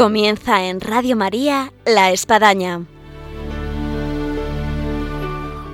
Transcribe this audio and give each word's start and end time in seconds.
Comienza 0.00 0.64
en 0.64 0.80
Radio 0.80 1.14
María 1.14 1.74
La 1.84 2.10
Espadaña. 2.10 2.86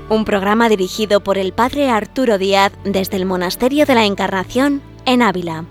Un 0.08 0.24
programa 0.24 0.68
dirigido 0.68 1.22
por 1.22 1.38
el 1.38 1.52
Padre 1.52 1.90
Arturo 1.90 2.36
Díaz 2.36 2.72
desde 2.82 3.18
el 3.18 3.24
Monasterio 3.24 3.86
de 3.86 3.94
la 3.94 4.04
Encarnación 4.04 4.82
en 5.04 5.22
Ávila. 5.22 5.64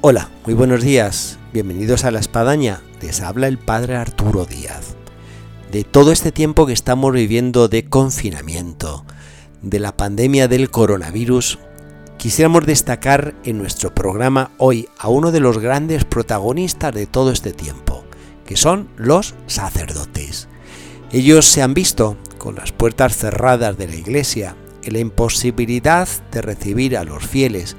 Hola, 0.00 0.30
muy 0.46 0.54
buenos 0.54 0.80
días. 0.80 1.38
Bienvenidos 1.52 2.06
a 2.06 2.10
La 2.10 2.20
Espadaña. 2.20 2.80
Les 3.02 3.20
habla 3.20 3.46
el 3.46 3.58
Padre 3.58 3.96
Arturo 3.96 4.46
Díaz. 4.46 4.96
De 5.70 5.84
todo 5.84 6.12
este 6.12 6.32
tiempo 6.32 6.64
que 6.64 6.72
estamos 6.72 7.12
viviendo 7.12 7.68
de 7.68 7.90
confinamiento, 7.90 9.04
de 9.62 9.78
la 9.78 9.96
pandemia 9.96 10.48
del 10.48 10.70
coronavirus, 10.70 11.58
quisiéramos 12.18 12.66
destacar 12.66 13.34
en 13.44 13.58
nuestro 13.58 13.94
programa 13.94 14.50
hoy 14.58 14.88
a 14.98 15.08
uno 15.08 15.32
de 15.32 15.40
los 15.40 15.58
grandes 15.58 16.04
protagonistas 16.04 16.94
de 16.94 17.06
todo 17.06 17.30
este 17.32 17.52
tiempo, 17.52 18.04
que 18.44 18.56
son 18.56 18.88
los 18.96 19.34
sacerdotes. 19.46 20.48
Ellos 21.12 21.46
se 21.46 21.62
han 21.62 21.74
visto 21.74 22.16
con 22.38 22.56
las 22.56 22.72
puertas 22.72 23.16
cerradas 23.16 23.78
de 23.78 23.88
la 23.88 23.94
iglesia 23.94 24.56
la 24.90 24.98
imposibilidad 24.98 26.08
de 26.32 26.42
recibir 26.42 26.96
a 26.96 27.04
los 27.04 27.24
fieles 27.24 27.76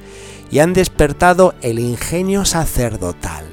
y 0.51 0.59
han 0.59 0.73
despertado 0.73 1.53
el 1.61 1.79
ingenio 1.79 2.45
sacerdotal, 2.45 3.45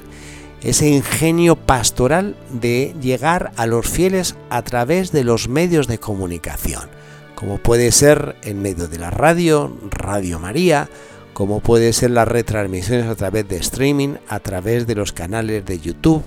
ese 0.61 0.87
ingenio 0.87 1.55
pastoral 1.55 2.37
de 2.51 2.95
llegar 3.01 3.51
a 3.57 3.65
los 3.65 3.87
fieles 3.87 4.35
a 4.49 4.61
través 4.61 5.11
de 5.11 5.23
los 5.23 5.49
medios 5.49 5.87
de 5.87 5.97
comunicación 5.97 7.00
como 7.41 7.57
puede 7.57 7.91
ser 7.91 8.35
en 8.43 8.61
medio 8.61 8.87
de 8.87 8.99
la 8.99 9.09
radio, 9.09 9.75
Radio 9.89 10.37
María, 10.37 10.91
como 11.33 11.59
puede 11.59 11.91
ser 11.91 12.11
las 12.11 12.27
retransmisiones 12.27 13.07
a 13.07 13.15
través 13.15 13.47
de 13.47 13.55
streaming, 13.55 14.17
a 14.27 14.39
través 14.41 14.85
de 14.85 14.93
los 14.93 15.11
canales 15.11 15.65
de 15.65 15.79
YouTube, 15.79 16.23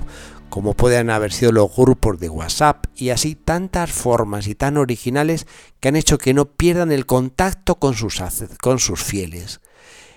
como 0.48 0.74
pueden 0.74 1.10
haber 1.10 1.32
sido 1.32 1.52
los 1.52 1.72
grupos 1.72 2.18
de 2.18 2.28
WhatsApp 2.28 2.86
y 2.96 3.10
así 3.10 3.36
tantas 3.36 3.92
formas 3.92 4.48
y 4.48 4.56
tan 4.56 4.76
originales 4.76 5.46
que 5.78 5.86
han 5.86 5.94
hecho 5.94 6.18
que 6.18 6.34
no 6.34 6.46
pierdan 6.46 6.90
el 6.90 7.06
contacto 7.06 7.76
con 7.76 7.94
sus, 7.94 8.20
con 8.60 8.80
sus 8.80 9.00
fieles. 9.00 9.60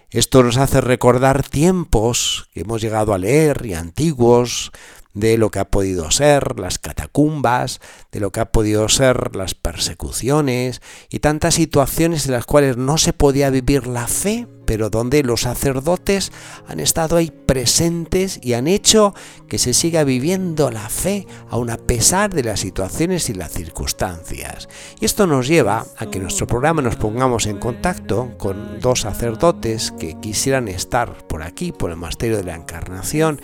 Esto 0.10 0.42
nos 0.42 0.58
hace 0.58 0.82
recordar 0.82 1.48
tiempos 1.48 2.50
que 2.56 2.62
hemos 2.62 2.82
llegado 2.82 3.14
a 3.14 3.20
leer 3.20 3.68
y 3.68 3.76
antiguos, 3.76 4.72
de 5.18 5.38
lo 5.38 5.50
que 5.50 5.60
ha 5.60 5.72
podido 5.72 6.12
ser 6.12 6.60
las 6.60 6.78
catacumbas, 6.78 7.82
de 8.12 8.20
lo 8.20 8.32
que 8.32 8.40
ha 8.40 8.52
podido 8.52 8.88
ser 8.88 9.36
las 9.36 9.56
persecuciones 9.56 10.82
y 11.10 11.20
tantas 11.20 11.56
situaciones 11.56 12.28
en 12.28 12.34
las 12.34 12.46
cuales 12.46 12.78
no 12.78 12.98
se 13.00 13.14
podía 13.14 13.50
vivir 13.50 13.88
la 13.88 14.08
fe 14.08 14.48
pero 14.68 14.90
donde 14.90 15.24
los 15.24 15.42
sacerdotes 15.42 16.34
han 16.68 16.82
estado 16.82 17.16
ahí 17.16 17.32
presentes 17.32 18.38
y 18.44 18.54
han 18.54 18.68
hecho 18.68 19.16
que 19.48 19.58
se 19.58 19.74
siga 19.74 20.04
viviendo 20.04 20.70
la 20.70 20.90
fe 20.90 21.26
aun 21.50 21.70
a 21.70 21.78
pesar 21.78 22.34
de 22.34 22.44
las 22.44 22.60
situaciones 22.60 23.30
y 23.30 23.34
las 23.34 23.54
circunstancias. 23.54 24.68
Y 25.00 25.06
esto 25.06 25.26
nos 25.26 25.48
lleva 25.48 25.86
a 25.98 26.08
que 26.08 26.18
en 26.18 26.24
nuestro 26.24 26.48
programa 26.48 26.82
nos 26.82 26.98
pongamos 26.98 27.46
en 27.46 27.60
contacto 27.60 28.32
con 28.38 28.82
dos 28.82 29.02
sacerdotes 29.02 29.94
que 29.98 30.20
quisieran 30.20 30.68
estar 30.68 31.26
por 31.28 31.44
aquí, 31.44 31.72
por 31.72 31.90
el 31.90 31.96
Monasterio 31.96 32.36
de 32.36 32.44
la 32.44 32.56
Encarnación 32.56 33.40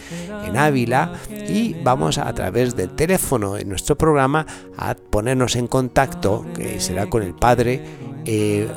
en 0.45 0.58
Ávila, 0.58 1.13
y 1.30 1.73
vamos 1.83 2.17
a, 2.17 2.33
través 2.33 2.75
del 2.75 2.89
teléfono 2.89 3.58
en 3.58 3.69
nuestro 3.69 3.97
programa 3.97 4.45
a 4.75 4.95
ponernos 4.95 5.55
en 5.55 5.67
contacto, 5.67 6.45
que 6.53 6.81
será 6.81 7.09
con 7.09 7.23
el 7.23 7.33
Padre. 7.33 7.81
Eh, 8.25 8.67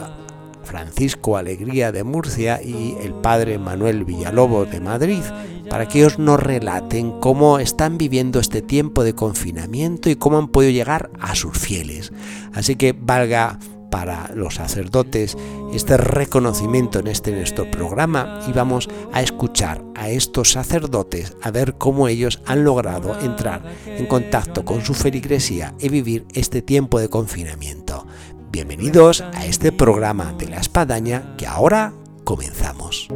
Francisco 0.66 1.36
Alegría 1.36 1.92
de 1.92 2.04
Murcia 2.04 2.60
y 2.62 2.96
el 3.00 3.14
padre 3.14 3.58
Manuel 3.58 4.04
Villalobos 4.04 4.70
de 4.70 4.80
Madrid, 4.80 5.22
para 5.70 5.86
que 5.88 6.00
ellos 6.00 6.18
nos 6.18 6.42
relaten 6.42 7.20
cómo 7.20 7.58
están 7.58 7.96
viviendo 7.96 8.40
este 8.40 8.60
tiempo 8.60 9.04
de 9.04 9.14
confinamiento 9.14 10.10
y 10.10 10.16
cómo 10.16 10.38
han 10.38 10.48
podido 10.48 10.72
llegar 10.72 11.10
a 11.20 11.34
sus 11.34 11.56
fieles. 11.56 12.12
Así 12.52 12.76
que 12.76 12.92
valga 12.92 13.58
para 13.90 14.30
los 14.34 14.56
sacerdotes 14.56 15.36
este 15.72 15.96
reconocimiento 15.96 16.98
en 16.98 17.06
este 17.06 17.32
nuestro 17.32 17.70
programa 17.70 18.40
y 18.48 18.52
vamos 18.52 18.88
a 19.12 19.22
escuchar 19.22 19.82
a 19.94 20.10
estos 20.10 20.52
sacerdotes 20.52 21.36
a 21.42 21.50
ver 21.50 21.74
cómo 21.74 22.08
ellos 22.08 22.40
han 22.46 22.64
logrado 22.64 23.18
entrar 23.20 23.62
en 23.86 24.06
contacto 24.06 24.64
con 24.64 24.84
su 24.84 24.94
feligresía 24.94 25.74
y 25.78 25.88
vivir 25.88 26.26
este 26.34 26.62
tiempo 26.62 26.98
de 26.98 27.08
confinamiento. 27.08 28.06
Bienvenidos 28.50 29.22
a 29.34 29.44
este 29.44 29.72
programa 29.72 30.32
de 30.38 30.48
la 30.48 30.58
espadaña 30.58 31.34
que 31.36 31.46
ahora 31.46 31.92
comenzamos. 32.24 33.08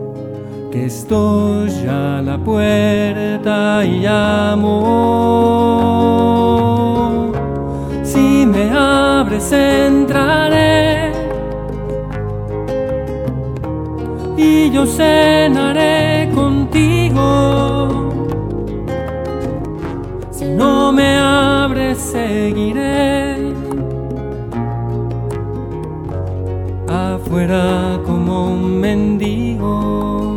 Que 0.72 0.86
estoy 0.86 1.70
a 1.88 2.20
la 2.22 2.36
puerta 2.38 3.84
y 3.84 4.00
llamo. 4.00 4.72
Si 8.02 8.44
me 8.46 8.70
abres 8.70 9.52
entraré 9.52 11.12
y 14.36 14.70
yo 14.70 14.84
cenaré 14.86 16.30
contigo. 16.34 18.10
Si 20.30 20.44
no 20.46 20.92
me 20.92 21.16
abres 21.16 21.98
seguiré 21.98 23.29
fuera 27.30 28.00
como 28.04 28.48
un 28.48 28.80
mendigo. 28.80 30.36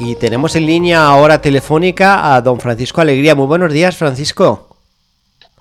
Y 0.00 0.16
tenemos 0.16 0.56
en 0.56 0.66
línea 0.66 1.06
ahora 1.06 1.40
telefónica 1.40 2.34
a 2.34 2.40
don 2.42 2.58
Francisco 2.58 3.00
Alegría. 3.00 3.36
Muy 3.36 3.46
buenos 3.46 3.72
días, 3.72 3.96
Francisco. 3.96 4.76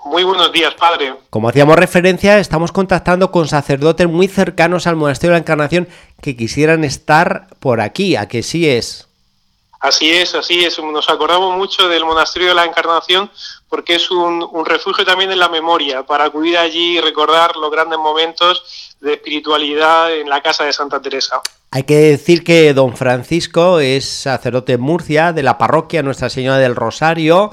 Muy 0.06 0.24
buenos 0.24 0.52
días, 0.52 0.74
padre. 0.74 1.14
Como 1.30 1.50
hacíamos 1.50 1.76
referencia, 1.76 2.40
estamos 2.40 2.72
contactando 2.72 3.30
con 3.32 3.48
sacerdotes 3.48 4.08
muy 4.08 4.28
cercanos 4.28 4.88
al 4.88 4.96
Monasterio 4.96 5.34
de 5.34 5.36
la 5.36 5.42
Encarnación 5.42 5.88
que 6.22 6.36
quisieran 6.36 6.84
estar 6.84 7.48
por 7.60 7.80
aquí. 7.80 8.16
¿A 8.16 8.28
que 8.28 8.42
sí 8.42 8.68
es? 8.68 9.07
Así 9.80 10.12
es, 10.12 10.34
así 10.34 10.66
es. 10.66 10.80
Nos 10.80 11.10
acordamos 11.10 11.56
mucho 11.56 11.88
del 11.88 12.04
Monasterio 12.04 12.50
de 12.50 12.56
la 12.56 12.66
Encarnación 12.66 13.30
porque 13.70 13.96
es 13.96 14.10
un, 14.10 14.66
refugio 14.66 15.06
también 15.06 15.32
en 15.32 15.40
la 15.40 15.50
memoria, 15.50 16.04
para 16.04 16.26
acudir 16.26 16.58
allí 16.58 16.98
y 16.98 17.02
recordar 17.02 17.56
los 17.58 17.70
grandes 17.70 18.00
momentos 18.00 18.96
de 19.02 19.14
espiritualidad 19.14 20.14
en 20.14 20.30
la 20.30 20.42
casa 20.42 20.64
de 20.64 20.74
Santa 20.74 21.02
Teresa. 21.02 21.42
Hay 21.72 21.84
que 21.84 21.96
decir 21.96 22.44
que 22.44 22.74
don 22.74 22.96
Francisco 22.96 23.80
es 23.80 24.06
sacerdote 24.06 24.74
en 24.74 24.82
Murcia, 24.82 25.34
de 25.34 25.44
la 25.44 25.58
parroquia 25.58 26.02
Nuestra 26.02 26.30
Señora 26.30 26.58
del 26.58 26.76
Rosario. 26.76 27.52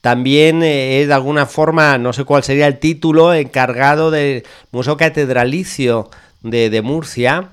También 0.00 0.62
eh, 0.62 1.02
es 1.02 1.08
de 1.08 1.14
alguna 1.14 1.44
forma, 1.44 1.98
no 1.98 2.14
sé 2.14 2.24
cuál 2.24 2.42
sería 2.42 2.66
el 2.66 2.78
título, 2.78 3.34
encargado 3.34 4.10
del 4.10 4.44
Museo 4.72 4.96
Catedralicio 4.96 6.08
de, 6.40 6.70
de 6.70 6.80
Murcia 6.80 7.50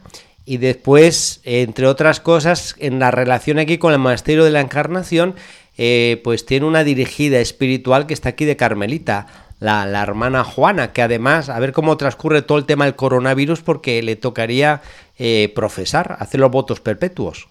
y 0.48 0.60
después, 0.60 1.42
entre 1.44 1.88
otras 1.88 2.22
cosas, 2.22 2.74
en 2.80 3.00
la 3.00 3.12
relación 3.12 3.60
aquí 3.60 3.78
con 3.78 3.92
el 3.92 4.00
Monasterio 4.00 4.46
de 4.46 4.52
la 4.52 4.62
Encarnación, 4.62 5.36
eh, 5.78 6.22
pues 6.24 6.46
tiene 6.46 6.66
una 6.66 6.86
dirigida 6.86 7.40
espiritual 7.40 8.08
que 8.08 8.14
está 8.14 8.30
aquí 8.30 8.46
de 8.46 8.56
Carmelita, 8.56 9.28
la, 9.60 9.84
hermana 10.02 10.46
Juana, 10.46 10.94
que 10.94 11.02
además, 11.02 11.50
a 11.50 11.60
ver 11.60 11.74
cómo 11.74 11.98
transcurre 11.98 12.44
todo 12.44 12.58
el 12.58 12.66
tema 12.66 12.86
del 12.86 12.96
coronavirus, 12.96 13.60
porque 13.60 14.02
le 14.02 14.16
tocaría 14.16 14.82
eh, 15.20 15.52
profesar, 15.54 16.16
hacer 16.18 16.40
los 16.40 16.50
votos 16.50 16.80
perpetuos. 16.80 17.50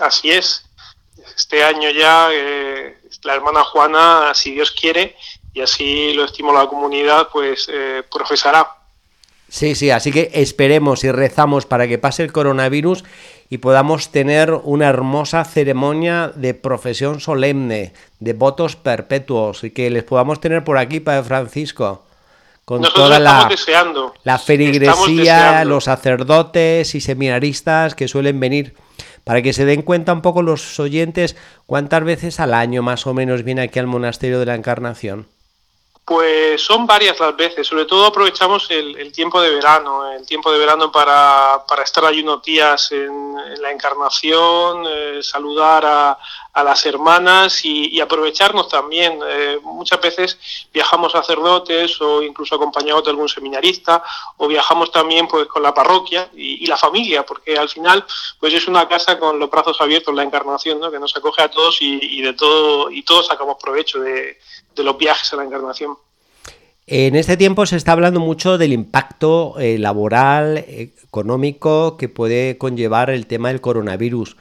Así 0.00 0.32
es. 0.32 0.64
Este 1.36 1.62
año 1.62 1.88
ya 1.90 2.30
eh, 2.32 2.98
la 3.22 3.36
hermana 3.36 3.62
Juana, 3.62 4.32
si 4.34 4.54
Dios 4.54 4.72
quiere, 4.72 5.14
y 5.54 5.60
así 5.60 6.12
lo 6.14 6.24
estimula 6.24 6.64
la 6.64 6.68
comunidad, 6.68 7.28
pues 7.32 7.70
profesará 8.10 8.77
Sí, 9.48 9.74
sí, 9.74 9.90
así 9.90 10.12
que 10.12 10.30
esperemos 10.34 11.04
y 11.04 11.10
rezamos 11.10 11.64
para 11.64 11.88
que 11.88 11.96
pase 11.96 12.22
el 12.22 12.32
coronavirus 12.32 13.04
y 13.48 13.58
podamos 13.58 14.10
tener 14.10 14.52
una 14.52 14.88
hermosa 14.88 15.42
ceremonia 15.44 16.30
de 16.34 16.52
profesión 16.52 17.20
solemne, 17.20 17.94
de 18.20 18.32
votos 18.34 18.76
perpetuos 18.76 19.64
y 19.64 19.70
que 19.70 19.88
les 19.88 20.04
podamos 20.04 20.40
tener 20.40 20.64
por 20.64 20.76
aquí, 20.76 21.00
Padre 21.00 21.24
Francisco. 21.24 22.04
Con 22.66 22.82
toda 22.82 23.18
la, 23.18 23.46
deseando. 23.48 24.12
la 24.24 24.38
feligresía, 24.38 25.64
los 25.64 25.84
sacerdotes 25.84 26.94
y 26.94 27.00
seminaristas 27.00 27.94
que 27.94 28.08
suelen 28.08 28.38
venir, 28.40 28.74
para 29.24 29.40
que 29.40 29.54
se 29.54 29.64
den 29.64 29.80
cuenta 29.80 30.12
un 30.12 30.20
poco 30.20 30.42
los 30.42 30.78
oyentes 30.78 31.34
cuántas 31.64 32.04
veces 32.04 32.40
al 32.40 32.52
año 32.52 32.82
más 32.82 33.06
o 33.06 33.14
menos 33.14 33.42
viene 33.42 33.62
aquí 33.62 33.78
al 33.78 33.86
Monasterio 33.86 34.38
de 34.38 34.44
la 34.44 34.54
Encarnación. 34.54 35.26
Pues 36.08 36.62
son 36.62 36.86
varias 36.86 37.20
las 37.20 37.36
veces, 37.36 37.66
sobre 37.66 37.84
todo 37.84 38.06
aprovechamos 38.06 38.70
el, 38.70 39.12
tiempo 39.12 39.42
de 39.42 39.50
verano, 39.50 40.10
el 40.10 40.24
tiempo 40.24 40.50
de 40.50 40.58
verano 40.58 40.90
para, 40.90 41.62
estar 41.84 42.02
allí 42.02 42.22
unos 42.22 42.42
días 42.42 42.92
en, 42.92 43.34
la 43.60 43.70
encarnación, 43.70 44.86
eh, 44.88 45.18
saludar 45.22 45.84
a, 45.84 46.18
las 46.64 46.84
hermanas 46.86 47.64
y, 47.64 48.00
aprovecharnos 48.00 48.68
también. 48.68 49.18
Eh, 49.28 49.58
muchas 49.62 50.00
veces 50.00 50.38
viajamos 50.72 51.12
sacerdotes 51.12 52.00
o 52.00 52.22
incluso 52.22 52.54
acompañados 52.54 53.04
de 53.04 53.10
algún 53.10 53.28
seminarista 53.28 54.02
o 54.36 54.46
viajamos 54.48 54.90
también 54.90 55.26
pues 55.28 55.46
con 55.46 55.62
la 55.62 55.74
parroquia 55.74 56.28
y, 56.34 56.66
la 56.66 56.76
familia, 56.76 57.24
porque 57.24 57.56
al 57.56 57.68
final 57.68 58.04
pues 58.38 58.52
es 58.52 58.68
una 58.68 58.86
casa 58.86 59.18
con 59.18 59.38
los 59.38 59.50
brazos 59.50 59.80
abiertos, 59.80 60.14
la 60.14 60.22
encarnación, 60.22 60.78
¿no? 60.80 60.90
que 60.90 60.98
nos 60.98 61.16
acoge 61.16 61.42
a 61.42 61.50
todos 61.50 61.78
y, 61.80 62.20
de 62.20 62.32
todo 62.34 62.90
y 62.90 63.02
todos 63.02 63.26
sacamos 63.26 63.56
provecho 63.62 64.00
de 64.00 64.38
los 64.76 64.98
viajes 64.98 65.32
a 65.32 65.36
la 65.36 65.44
encarnación. 65.44 65.96
En 66.90 67.16
este 67.16 67.36
tiempo 67.36 67.66
se 67.66 67.76
está 67.76 67.92
hablando 67.92 68.18
mucho 68.18 68.56
del 68.56 68.72
impacto 68.72 69.56
eh, 69.58 69.76
laboral, 69.78 70.64
económico 70.66 71.98
que 71.98 72.08
puede 72.08 72.56
conllevar 72.56 73.10
el 73.10 73.26
tema 73.26 73.48
del 73.48 73.60
coronavirus. 73.60 74.38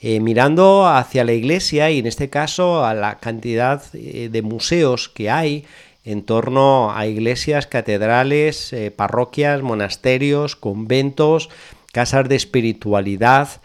Eh, 0.00 0.20
mirando 0.20 0.86
hacia 0.86 1.24
la 1.24 1.32
iglesia 1.32 1.90
y 1.90 1.98
en 1.98 2.06
este 2.06 2.30
caso 2.30 2.84
a 2.84 2.94
la 2.94 3.18
cantidad 3.18 3.82
eh, 3.94 4.28
de 4.30 4.42
museos 4.42 5.08
que 5.08 5.30
hay 5.30 5.64
en 6.04 6.22
torno 6.22 6.92
a 6.92 7.06
iglesias, 7.06 7.66
catedrales, 7.66 8.74
parroquias, 8.96 9.60
monasterios, 9.62 10.56
conventos, 10.56 11.50
casas 11.92 12.28
de 12.28 12.36
espiritualidad, 12.36 13.60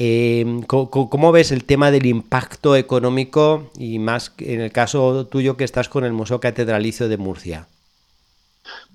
Em, 0.00 0.62
¿cómo, 0.62 1.32
ves 1.32 1.50
el 1.50 1.64
tema 1.64 1.90
del 1.90 2.06
impacto 2.06 2.76
económico 2.76 3.68
y 3.76 3.98
más 3.98 4.32
en 4.38 4.60
el 4.60 4.70
caso 4.70 5.26
tuyo 5.26 5.56
que 5.56 5.64
estás 5.64 5.88
con 5.88 6.04
el 6.04 6.12
Museo 6.12 6.38
Catedralicio 6.38 7.08
de 7.08 7.16
Murcia? 7.16 7.66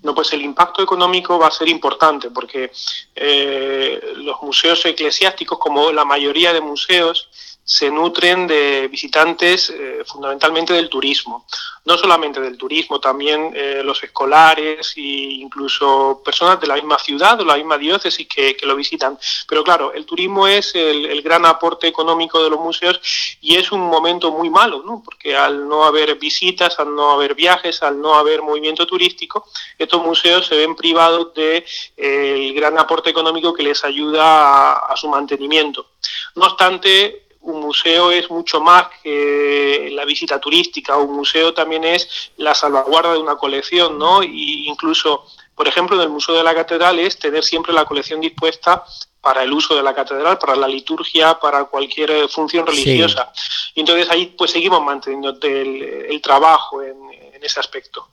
No, 0.04 0.14
pues 0.14 0.34
el 0.34 0.42
impacto 0.42 0.84
económico 0.84 1.40
va 1.40 1.48
a 1.48 1.52
ser 1.52 1.70
importante 1.70 2.30
porque 2.30 2.72
eh, 3.16 4.14
los 4.18 4.42
museos 4.42 4.86
eclesiásticos, 4.86 5.58
como 5.58 5.92
la 5.92 6.04
mayoría 6.04 6.52
de 6.54 6.60
museos, 6.62 7.30
se 7.66 7.90
nutren 7.90 8.46
de 8.46 8.88
visitantes 8.90 9.70
eh, 9.70 10.04
fundamentalmente 10.06 10.74
del 10.74 10.90
turismo. 10.90 11.46
No 11.86 11.98
solamente 11.98 12.40
del 12.40 12.58
turismo, 12.58 13.00
también 13.00 13.52
eh, 13.56 13.82
los 13.84 14.02
escolares 14.04 14.94
e 14.96 15.02
incluso 15.02 16.22
personas 16.24 16.60
de 16.60 16.68
la 16.68 16.76
misma 16.76 16.98
ciudad 16.98 17.40
o 17.40 17.46
la 17.46 17.56
misma 17.56 17.78
diócesis 17.78 18.28
que, 18.28 18.56
lo 18.64 18.76
visitan. 18.76 19.18
Pero 19.48 19.64
claro, 19.64 19.94
el 19.94 20.06
turismo 20.06 20.48
es 20.48 20.74
el, 20.76 21.22
gran 21.22 21.46
aporte 21.46 21.88
económico 21.88 22.42
de 22.44 22.50
los 22.50 22.60
museos 22.60 23.00
y 23.42 23.56
es 23.56 23.72
un 23.72 23.82
momento 23.82 24.32
muy 24.32 24.50
malo, 24.50 24.84
¿no? 24.86 25.02
porque 25.04 25.36
al 25.36 25.68
no 25.68 25.84
haber 25.84 26.16
visitas, 26.16 26.80
al 26.80 26.94
no 26.96 27.12
haber 27.12 27.36
viajes, 27.36 27.84
al 27.84 28.00
no 28.00 28.16
haber 28.16 28.42
movimiento 28.42 28.86
turístico, 28.88 29.46
estos 29.78 30.02
museos 30.02 30.48
se 30.48 30.56
ven 30.56 30.76
privados 30.76 31.34
del 31.34 31.64
de, 31.98 32.48
el 32.48 32.54
gran 32.54 32.78
aporte 32.78 33.10
económico 33.10 33.54
que 33.54 33.64
les 33.64 33.84
ayuda 33.84 34.74
a 34.74 34.96
su 34.96 35.10
mantenimiento. 35.10 35.88
No 36.36 36.46
obstante, 36.46 37.23
un 37.44 37.62
museo 37.62 38.12
es 38.12 38.30
mucho 38.30 38.62
más 38.62 38.88
que 39.02 39.90
la 39.92 40.06
visita 40.06 40.40
turística, 40.40 40.98
un 40.98 41.16
museo 41.16 41.54
también 41.54 41.84
es 41.84 42.32
la 42.38 42.56
salvaguarda 42.56 43.14
de 43.14 43.20
una 43.20 43.36
colección, 43.36 44.00
¿no? 44.00 44.24
Y 44.24 44.68
incluso, 44.68 45.26
por 45.56 45.68
ejemplo, 45.68 45.96
en 45.96 46.04
el 46.04 46.10
Museo 46.10 46.36
de 46.36 46.44
la 46.44 46.56
Catedral 46.56 47.00
es 47.00 47.20
tener 47.20 47.44
siempre 47.44 47.74
la 47.74 47.86
colección 47.86 48.22
dispuesta 48.22 48.84
para 49.24 49.44
el 49.44 49.54
uso 49.54 49.74
de 49.74 49.82
la 49.82 49.96
catedral, 49.96 50.38
para 50.38 50.54
la 50.54 50.68
liturgia, 50.68 51.40
para 51.40 51.64
cualquier 51.64 52.12
eh, 52.12 52.28
función 52.28 52.68
religiosa. 52.68 53.32
Y 53.74 53.80
entonces 53.80 54.10
ahí 54.10 54.36
pues 54.38 54.52
seguimos 54.52 54.84
manteniendo 54.84 55.38
el, 55.42 56.22
trabajo 56.22 56.84
en, 56.84 56.98
ese 57.42 57.60
aspecto. 57.60 58.08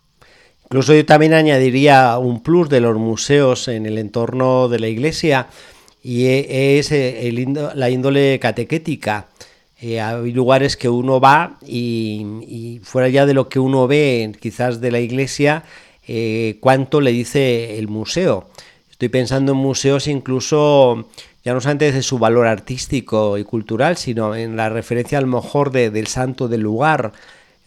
Incluso 0.65 0.94
yo 0.94 1.05
también 1.05 1.35
añadiría 1.35 2.17
un 2.19 2.43
plus 2.43 2.69
de 2.69 2.81
los 2.81 2.97
museos 2.97 3.67
en 3.67 3.87
el 3.87 3.99
entorno 3.99 4.69
de 4.69 4.79
la 4.79 4.87
iglesia, 4.87 5.49
y 6.02 6.26
e, 6.26 6.79
es 6.79 6.93
eh, 6.93 7.32
la 7.75 7.91
índole 7.91 8.38
catequética. 8.38 9.29
Eh, 9.81 10.00
hay 10.00 10.32
lugares 10.32 10.76
que 10.76 10.88
uno 10.88 11.20
va 11.20 11.58
y, 11.67 12.81
fuera 12.82 13.08
ya 13.08 13.26
de 13.26 13.35
lo 13.35 13.49
que 13.49 13.58
uno 13.58 13.87
ve 13.87 14.32
quizás 14.41 14.81
de 14.81 14.91
la 14.91 15.00
iglesia, 15.00 15.64
eh, 16.06 16.58
cuánto 16.61 17.00
le 17.00 17.12
dice 17.12 17.79
el 17.79 17.88
museo. 17.88 18.49
Estoy 18.91 19.08
pensando 19.08 19.52
en 19.52 19.58
museos 19.58 20.06
incluso, 20.06 21.08
ya 21.44 21.55
no 21.55 21.61
solamente 21.61 21.93
de 21.93 22.03
su 22.03 22.19
valor 22.19 22.46
artístico 22.46 23.38
y 23.38 23.44
cultural, 23.44 23.96
sino 23.96 24.35
en 24.37 24.56
la 24.56 24.69
referencia 24.69 25.19
a 25.19 25.23
lo 25.23 25.29
mejor 25.29 25.70
del 25.70 26.06
santo 26.06 26.49
del 26.49 26.61
lugar 26.61 27.12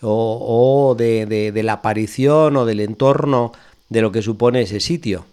o, 0.01 0.95
de 0.95 1.61
la 1.63 1.73
aparición 1.73 2.57
o 2.57 2.65
del 2.65 2.81
entorno 2.81 3.53
de 3.89 4.01
lo 4.01 4.11
que 4.11 4.21
supone 4.21 4.61
ese 4.61 4.79
sitio. 4.79 5.25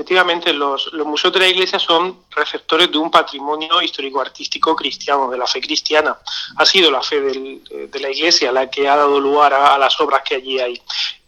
Efectivamente, 0.00 0.54
los, 0.54 0.90
museos 1.04 1.34
de 1.34 1.40
la 1.40 1.48
Iglesia 1.48 1.78
son 1.78 2.20
receptores 2.30 2.90
de 2.90 2.96
un 2.96 3.10
patrimonio 3.10 3.82
histórico-artístico 3.82 4.74
cristiano, 4.74 5.30
de 5.30 5.36
la 5.36 5.46
fe 5.46 5.60
cristiana. 5.60 6.16
Ha 6.56 6.64
sido 6.64 6.90
la 6.90 7.02
fe 7.02 7.20
de 7.20 8.00
la 8.00 8.10
Iglesia 8.10 8.50
la 8.50 8.70
que 8.70 8.88
ha 8.88 8.96
dado 8.96 9.20
lugar 9.20 9.52
a, 9.52 9.76
las 9.76 10.00
obras 10.00 10.22
que 10.26 10.36
allí 10.36 10.58
hay. 10.58 10.80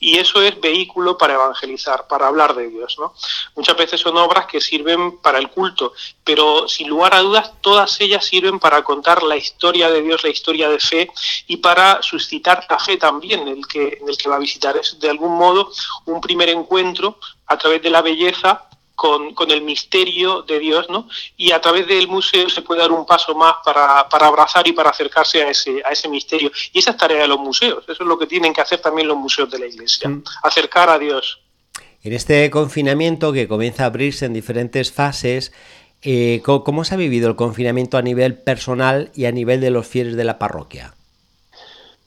Y 0.05 0.19
eso 0.19 0.43
es 0.43 0.61
vehículo 0.61 1.17
para 1.17 1.35
evangelizar, 1.35 2.09
para 2.09 2.27
hablar 2.27 2.57
de 2.57 2.69
Dios. 2.69 2.97
¿no? 2.99 3.15
Muchas 3.55 3.77
veces 3.77 4.01
son 4.01 4.17
obras 4.17 4.47
que 4.47 4.61
sirven 4.61 5.19
para 5.19 5.39
el 5.39 5.49
culto, 5.49 5.93
pero 6.25 6.67
sin 6.67 6.89
lugar 6.89 7.15
a 7.15 7.21
dudas 7.21 7.53
todas 7.61 8.01
ellas 8.01 8.25
sirven 8.25 8.59
para 8.59 8.83
contar 8.83 9.23
la 9.23 9.37
historia 9.37 9.89
de 9.89 10.03
Dios, 10.03 10.25
la 10.25 10.31
historia 10.31 10.69
de 10.69 10.81
fe 10.81 11.09
y 11.47 11.59
para 11.59 12.03
suscitar 12.03 12.67
la 12.69 12.81
fe 12.81 12.97
también 12.97 13.47
el 13.47 13.65
que, 13.69 13.99
en 14.01 14.09
el 14.09 14.17
que 14.17 14.29
va 14.29 14.35
a 14.35 14.41
visitar. 14.41 14.77
Es 14.77 14.99
de 14.99 15.09
algún 15.09 15.39
modo 15.39 15.71
un 16.07 16.21
primer 16.21 16.49
encuentro 16.49 17.19
a 17.47 17.57
través 17.57 17.81
de 17.81 17.91
la 17.91 18.03
belleza 18.03 18.67
con, 19.03 19.51
el 19.51 19.63
misterio 19.63 20.43
de 20.43 20.61
Dios, 20.61 20.87
¿no? 20.89 21.09
Y 21.37 21.51
a 21.51 21.61
través 21.61 21.89
del 21.89 22.07
museo 22.07 22.49
se 22.49 22.63
puede 22.63 22.83
dar 22.83 22.93
un 22.93 23.05
paso 23.05 23.35
más 23.35 23.57
para, 23.65 24.01
abrazar 24.01 24.67
y 24.69 24.73
para 24.73 24.91
acercarse 24.91 25.43
a 25.43 25.51
ese, 25.51 25.83
a 25.85 25.91
ese 25.91 26.09
misterio. 26.09 26.53
Y 26.73 26.79
esa 26.79 26.93
es 26.93 26.97
tarea 26.97 27.23
de 27.23 27.29
los 27.29 27.41
museos, 27.41 27.83
eso 27.83 28.03
es 28.05 28.09
lo 28.09 28.17
que 28.17 28.29
tienen 28.29 28.53
que 28.53 28.61
hacer 28.61 28.81
también 28.81 29.09
los 29.09 29.17
museos 29.17 29.51
de 29.51 29.59
la 29.59 29.67
Iglesia, 29.67 30.09
mm. 30.09 30.23
acercar 30.45 30.89
a 30.89 31.01
Dios. 31.01 31.41
En 32.05 32.13
este 32.13 32.49
confinamiento 32.51 33.33
que 33.33 33.49
comienza 33.49 33.83
a 33.83 33.87
abrirse 33.87 34.27
en 34.27 34.35
diferentes 34.35 34.93
fases, 34.93 35.53
eh, 36.03 36.41
¿cómo 36.45 36.85
se 36.85 36.95
ha 36.95 36.97
vivido 36.97 37.29
el 37.29 37.35
confinamiento 37.35 37.99
a 37.99 38.03
nivel 38.03 38.39
personal 38.39 39.11
y 39.17 39.25
a 39.25 39.33
nivel 39.33 39.61
de 39.61 39.71
los 39.71 39.87
fieles 39.87 40.17
de 40.17 40.25
la 40.25 40.39
parroquia? 40.39 40.95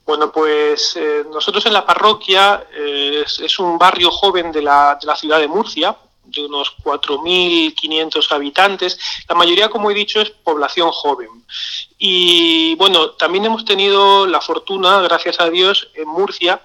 Bueno, 0.06 0.32
pues 0.32 0.96
eh, 0.96 1.24
nosotros 1.30 1.66
en 1.66 1.74
la 1.74 1.84
parroquia 1.84 2.64
eh, 2.72 3.24
es, 3.26 3.58
un 3.58 3.76
barrio 3.76 4.10
joven 4.10 4.52
de 4.52 4.62
la, 4.62 4.96
de 5.00 5.06
la 5.06 5.16
ciudad 5.16 5.40
de 5.40 5.48
Murcia, 5.48 5.96
de 6.26 6.44
unos 6.44 6.74
4.500 6.82 8.32
habitantes. 8.32 8.98
La 9.28 9.34
mayoría, 9.34 9.68
como 9.68 9.90
he 9.90 9.94
dicho, 9.94 10.20
es 10.20 10.30
población 10.30 10.90
joven. 10.90 11.28
Y 11.98 12.74
bueno, 12.76 13.10
también 13.10 13.46
hemos 13.46 13.64
tenido 13.64 14.26
la 14.26 14.40
fortuna, 14.40 15.00
gracias 15.00 15.40
a 15.40 15.48
Dios, 15.50 15.88
en 15.94 16.08
Murcia, 16.08 16.60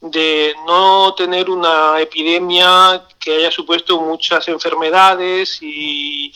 de 0.00 0.54
no 0.66 1.14
tener 1.14 1.50
una 1.50 2.00
epidemia 2.00 3.02
que 3.18 3.36
haya 3.36 3.50
supuesto 3.50 4.00
muchas 4.00 4.46
enfermedades 4.48 5.58
y, 5.62 6.32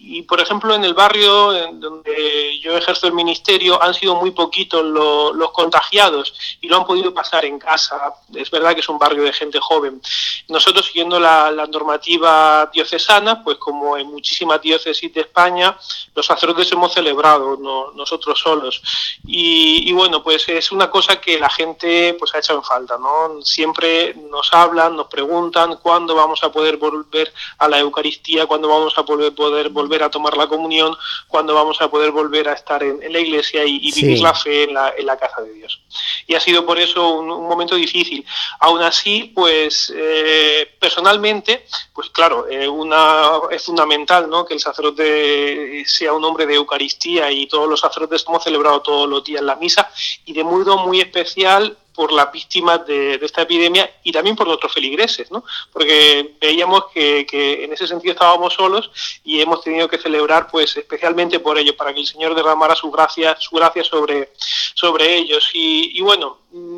y 0.00 0.22
por 0.22 0.40
ejemplo 0.40 0.72
en 0.76 0.84
el 0.84 0.94
barrio 0.94 1.52
en 1.56 1.80
donde 1.80 2.56
yo 2.60 2.76
ejerzo 2.76 3.08
el 3.08 3.14
ministerio 3.14 3.82
han 3.82 3.92
sido 3.92 4.14
muy 4.14 4.30
poquitos 4.30 4.84
los 4.84 5.50
contagiados 5.50 6.32
y 6.60 6.68
lo 6.68 6.76
han 6.76 6.86
podido 6.86 7.12
pasar 7.12 7.44
en 7.44 7.58
casa. 7.58 8.14
Es 8.32 8.48
verdad 8.48 8.74
que 8.74 8.80
es 8.80 8.88
un 8.88 8.98
barrio 8.98 9.24
de 9.24 9.32
gente 9.32 9.58
joven. 9.60 10.00
Nosotros 10.48 10.86
siguiendo 10.86 11.18
la, 11.18 11.50
normativa 11.68 12.70
diocesana, 12.72 13.42
pues 13.42 13.58
como 13.58 13.96
en 13.96 14.06
muchísimas 14.06 14.62
diócesis 14.62 15.12
de 15.12 15.22
España, 15.22 15.76
los 16.14 16.24
sacerdotes 16.24 16.70
hemos 16.72 16.94
celebrado 16.94 17.58
nosotros 17.94 18.38
solos. 18.38 18.80
Y, 19.26 19.92
bueno, 19.92 20.22
pues 20.22 20.48
es 20.48 20.70
una 20.70 20.88
cosa 20.88 21.20
que 21.20 21.38
la 21.38 21.50
gente 21.50 22.14
pues 22.18 22.34
ha 22.34 22.38
hecho 22.38 22.54
en 22.54 22.62
falta, 22.62 22.96
¿no? 22.96 23.42
Siempre 23.42 24.14
nos 24.30 24.52
hablan, 24.52 24.96
nos 24.96 25.08
preguntan 25.08 25.76
cuándo 25.82 26.14
vamos 26.14 26.42
a 26.44 26.52
poder 26.52 26.76
volver 26.76 27.32
a 27.58 27.68
la 27.68 27.80
Eucaristía, 27.80 28.46
cuándo 28.46 28.68
vamos 28.68 28.96
a 28.96 29.04
poder, 29.04 29.34
poder 29.34 29.68
volver 29.70 29.87
a 29.96 30.10
tomar 30.10 30.36
la 30.36 30.46
comunión, 30.46 30.96
cuando 31.26 31.54
vamos 31.54 31.80
a 31.80 31.90
poder 31.90 32.10
volver 32.10 32.48
a 32.48 32.52
estar 32.52 32.82
en, 32.82 33.00
la 33.12 33.18
iglesia 33.18 33.64
y, 33.64 33.90
vivir 33.90 34.20
la 34.20 34.34
fe 34.34 34.64
en 34.64 34.74
la, 34.74 35.16
casa 35.18 35.42
de 35.42 35.52
Dios. 35.52 35.80
Y 36.26 36.34
ha 36.34 36.40
sido 36.40 36.64
por 36.64 36.78
eso 36.78 37.08
un, 37.08 37.48
momento 37.48 37.74
difícil. 37.74 38.24
Aún 38.60 38.82
así, 38.82 39.32
pues 39.34 39.92
eh, 39.96 40.70
personalmente, 40.78 41.66
pues 41.92 42.10
claro, 42.10 42.46
eh, 42.48 42.68
una, 42.68 43.40
es 43.50 43.64
fundamental 43.64 44.28
¿no? 44.28 44.44
que 44.44 44.54
el 44.54 44.60
sacerdote 44.60 45.84
sea 45.86 46.12
un 46.12 46.24
hombre 46.24 46.46
de 46.46 46.54
Eucaristía 46.54 47.30
y 47.30 47.46
todos 47.46 47.68
los 47.68 47.80
sacerdotes 47.80 48.24
hemos 48.28 48.44
celebrado 48.44 48.80
todos 48.82 49.08
los 49.08 49.24
días 49.24 49.42
la 49.42 49.56
misa 49.56 49.90
y 50.24 50.32
de 50.32 50.44
modo 50.44 50.78
muy 50.78 51.00
especial 51.00 51.76
por 51.98 52.12
las 52.12 52.30
víctimas 52.30 52.86
de, 52.86 53.18
esta 53.20 53.42
epidemia 53.42 53.90
y 54.04 54.12
también 54.12 54.36
por 54.36 54.46
nuestros 54.46 54.72
feligreses, 54.72 55.32
¿no? 55.32 55.42
porque 55.72 56.36
veíamos 56.40 56.84
que, 56.94 57.26
en 57.64 57.72
ese 57.72 57.88
sentido 57.88 58.12
estábamos 58.12 58.54
solos 58.54 58.88
y 59.24 59.40
hemos 59.40 59.64
tenido 59.64 59.88
que 59.88 59.98
celebrar 59.98 60.46
pues 60.48 60.76
especialmente 60.76 61.40
por 61.40 61.58
ello, 61.58 61.76
para 61.76 61.92
que 61.92 61.98
el 61.98 62.06
Señor 62.06 62.36
derramara 62.36 62.76
su 62.76 62.88
gracia, 62.92 63.34
su 63.40 63.56
gracia 63.56 63.82
sobre, 63.82 64.30
sobre 64.74 65.12
ellos. 65.16 65.50
Y, 65.52 66.00
bueno, 66.00 66.38
mm, 66.52 66.77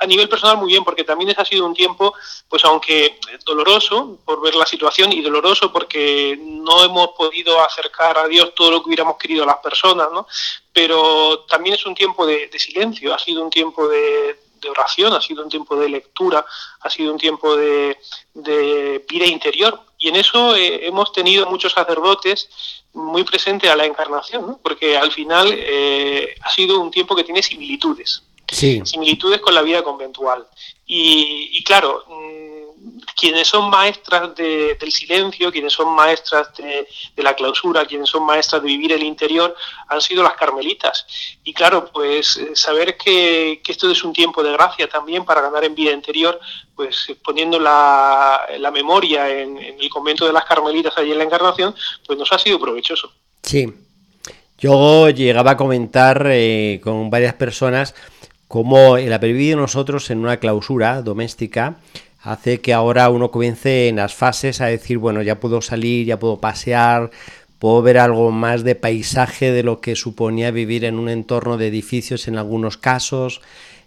a 0.00 0.06
nivel 0.06 0.28
personal 0.28 0.56
muy 0.56 0.68
bien, 0.68 0.82
porque 0.82 1.04
también 1.04 1.34
ha 1.36 1.44
sido 1.44 1.66
un 1.66 1.74
tiempo, 1.74 2.14
pues 2.48 2.64
aunque 2.64 3.20
doloroso 3.44 4.18
por 4.24 4.40
ver 4.40 4.54
la 4.54 4.64
situación 4.64 5.12
y 5.12 5.20
doloroso 5.20 5.70
porque 5.70 6.38
no 6.40 6.82
hemos 6.82 7.10
podido 7.10 7.60
acercar 7.60 8.16
a 8.16 8.26
Dios 8.26 8.54
todo 8.54 8.70
lo 8.70 8.82
que 8.82 8.88
hubiéramos 8.88 9.18
querido 9.18 9.44
a 9.44 9.46
las 9.46 9.58
personas, 9.58 10.08
¿no? 10.10 10.26
Pero 10.72 11.40
también 11.40 11.74
es 11.74 11.84
un 11.84 11.94
tiempo 11.94 12.26
de, 12.26 12.50
silencio, 12.58 13.14
ha 13.14 13.18
sido 13.18 13.44
un 13.44 13.50
tiempo 13.50 13.86
de, 13.88 14.38
oración, 14.70 15.12
ha 15.12 15.20
sido 15.20 15.42
un 15.42 15.50
tiempo 15.50 15.76
de 15.76 15.88
lectura, 15.88 16.44
ha 16.80 16.90
sido 16.90 17.12
un 17.12 17.18
tiempo 17.18 17.56
de, 17.56 17.98
vida 19.06 19.26
interior. 19.26 19.80
Y 19.98 20.08
en 20.08 20.16
eso 20.16 20.56
eh, 20.56 20.86
hemos 20.86 21.12
tenido 21.12 21.44
muchos 21.46 21.72
sacerdotes 21.72 22.48
muy 22.94 23.22
presentes 23.24 23.70
a 23.70 23.76
la 23.76 23.84
encarnación, 23.84 24.58
porque 24.62 24.96
al 24.96 25.12
final 25.12 25.48
eh, 25.52 26.34
ha 26.40 26.50
sido 26.50 26.80
un 26.80 26.90
tiempo 26.90 27.14
que 27.14 27.24
tiene 27.24 27.42
similitudes 27.42 28.22
similitudes 28.50 29.40
con 29.40 29.54
la 29.54 29.62
vida 29.62 29.82
conventual. 29.82 30.46
Y, 30.86 31.62
claro, 31.62 32.04
mm, 32.08 33.00
quienes 33.16 33.46
son 33.46 33.70
maestras 33.70 34.34
del 34.34 34.90
silencio, 34.90 35.52
quienes 35.52 35.72
son 35.72 35.94
maestras 35.94 36.48
de, 36.56 36.88
la 37.22 37.34
clausura, 37.34 37.84
quienes 37.84 38.08
son 38.08 38.24
maestras 38.24 38.62
de 38.62 38.68
vivir 38.68 38.92
el 38.92 39.02
interior, 39.02 39.54
han 39.88 40.00
sido 40.00 40.24
las 40.24 40.34
carmelitas. 40.34 41.06
Y 41.44 41.52
claro, 41.52 41.90
pues 41.92 42.38
eh, 42.38 42.56
saber 42.56 42.96
que, 42.96 43.62
esto 43.66 43.90
es 43.90 44.02
un 44.02 44.12
tiempo 44.12 44.42
de 44.42 44.52
gracia 44.52 44.88
también 44.88 45.24
para 45.24 45.42
ganar 45.42 45.64
en 45.64 45.76
vida 45.76 45.92
interior, 45.92 46.40
pues 46.74 47.06
eh, 47.08 47.16
poniendo 47.22 47.60
la, 47.60 48.46
memoria 48.72 49.28
en, 49.28 49.58
el 49.58 49.88
convento 49.90 50.26
de 50.26 50.32
las 50.32 50.44
carmelitas 50.44 50.96
allí 50.96 51.12
en 51.12 51.18
la 51.18 51.24
Encarnación, 51.24 51.74
pues 52.06 52.18
nos 52.18 52.32
ha 52.32 52.38
sido 52.38 52.58
provechoso. 52.58 53.12
Sí. 53.42 53.72
Yo 54.58 55.08
llegaba 55.08 55.52
a 55.52 55.56
comentar 55.56 56.26
eh, 56.30 56.80
con 56.82 57.08
varias 57.08 57.34
personas 57.34 57.94
como 58.50 58.96
el 58.96 59.12
haber 59.12 59.32
vivido 59.32 59.60
nosotros 59.60 60.10
en 60.10 60.18
una 60.18 60.38
clausura 60.38 61.02
doméstica 61.02 61.76
hace 62.20 62.60
que 62.60 62.72
ahora 62.74 63.08
uno 63.08 63.30
comience 63.30 63.86
en 63.86 63.94
las 63.94 64.12
fases 64.12 64.60
a 64.60 64.66
decir, 64.66 64.98
bueno, 64.98 65.22
ya 65.22 65.38
puedo 65.38 65.62
salir, 65.62 66.04
ya 66.04 66.18
puedo 66.18 66.40
pasear, 66.40 67.12
puedo 67.60 67.80
ver 67.80 67.98
algo 67.98 68.32
más 68.32 68.64
de 68.64 68.74
paisaje 68.74 69.52
de 69.52 69.62
lo 69.62 69.80
que 69.80 69.94
suponía 69.94 70.50
vivir 70.50 70.84
en 70.84 70.98
un 70.98 71.08
entorno 71.08 71.58
de 71.58 71.68
edificios 71.68 72.26
en 72.26 72.38
algunos 72.38 72.76
casos. 72.76 73.40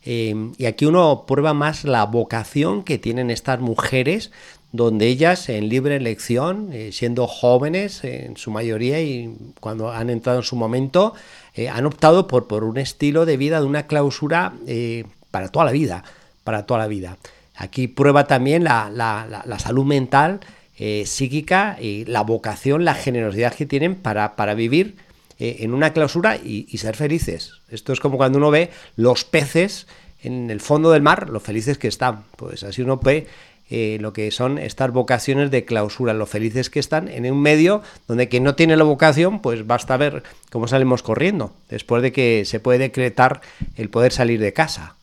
Eh, 0.06 0.34
y 0.58 0.66
aquí 0.66 0.86
uno 0.86 1.26
prueba 1.28 1.54
más 1.54 1.84
la 1.84 2.06
vocación 2.06 2.84
que 2.86 2.98
tienen 2.98 3.32
estas 3.32 3.60
mujeres, 3.60 4.32
donde 4.72 5.08
ellas 5.08 5.50
en 5.50 5.68
libre 5.68 5.98
elección, 5.98 6.70
eh, 6.72 6.92
siendo 6.94 7.28
jóvenes 7.28 8.06
en 8.06 8.38
su 8.38 8.50
mayoría 8.50 9.02
y 9.02 9.36
cuando 9.60 9.92
han 9.92 10.10
entrado 10.10 10.40
en 10.40 10.46
su 10.46 10.56
momento, 10.56 11.14
eh, 11.56 11.70
han 11.70 11.86
optado 11.86 12.28
por, 12.28 12.48
por 12.48 12.64
un 12.64 12.78
estilo 12.78 13.26
de 13.26 13.38
vida, 13.38 13.60
de 13.60 13.68
una 13.68 13.86
clausura 13.88 14.54
eh, 14.68 15.06
para 15.32 15.50
toda 15.50 15.66
la 15.66 15.72
vida, 15.72 16.04
para 16.44 16.66
toda 16.66 16.80
la 16.80 16.88
vida. 16.88 17.18
Aquí 17.56 17.88
prueba 17.88 18.26
también 18.26 18.64
la, 18.64 19.58
salud 19.60 19.86
mental, 19.86 20.40
eh, 20.78 21.04
psíquica, 21.06 21.78
y 21.80 22.06
la 22.06 22.22
vocación, 22.22 22.84
la 22.86 22.96
generosidad 22.96 23.54
que 23.54 23.68
tienen 23.68 23.96
para, 23.96 24.36
para 24.36 24.56
vivir 24.56 24.96
en 25.40 25.74
una 25.74 25.92
clausura 25.92 26.38
y, 26.38 26.68
y, 26.70 26.78
ser 26.78 26.96
felices. 26.96 27.52
Esto 27.70 27.92
es 27.92 28.00
como 28.00 28.18
cuando 28.18 28.38
uno 28.38 28.50
ve 28.50 28.70
los 28.96 29.26
peces 29.26 29.88
en 30.22 30.50
el 30.50 30.62
fondo 30.62 30.92
del 30.92 31.02
mar, 31.02 31.30
lo 31.30 31.40
felices 31.40 31.78
que 31.78 31.90
están. 31.90 32.24
Pues 32.38 32.64
así 32.64 32.82
uno 32.82 32.98
ve 32.98 33.28
eh, 33.70 33.98
lo 34.00 34.14
que 34.14 34.30
son 34.32 34.58
estas 34.58 34.92
vocaciones 34.92 35.52
de 35.52 35.66
clausura, 35.66 36.14
lo 36.14 36.26
felices 36.26 36.70
que 36.70 36.80
están 36.80 37.08
en 37.08 37.32
un 37.32 37.42
medio 37.42 37.82
donde 38.08 38.30
quien 38.30 38.44
no 38.44 38.56
tiene 38.56 38.78
la 38.78 38.84
vocación, 38.84 39.42
pues 39.42 39.66
basta 39.66 39.98
ver 39.98 40.24
cómo 40.52 40.68
salimos 40.68 41.04
corriendo, 41.04 41.54
después 41.70 42.02
de 42.02 42.12
que 42.12 42.44
se 42.46 42.60
puede 42.60 42.80
decretar 42.80 43.42
el 43.76 43.90
poder 43.90 44.12
salir 44.12 44.40
de 44.40 44.54
casa. 44.54 44.96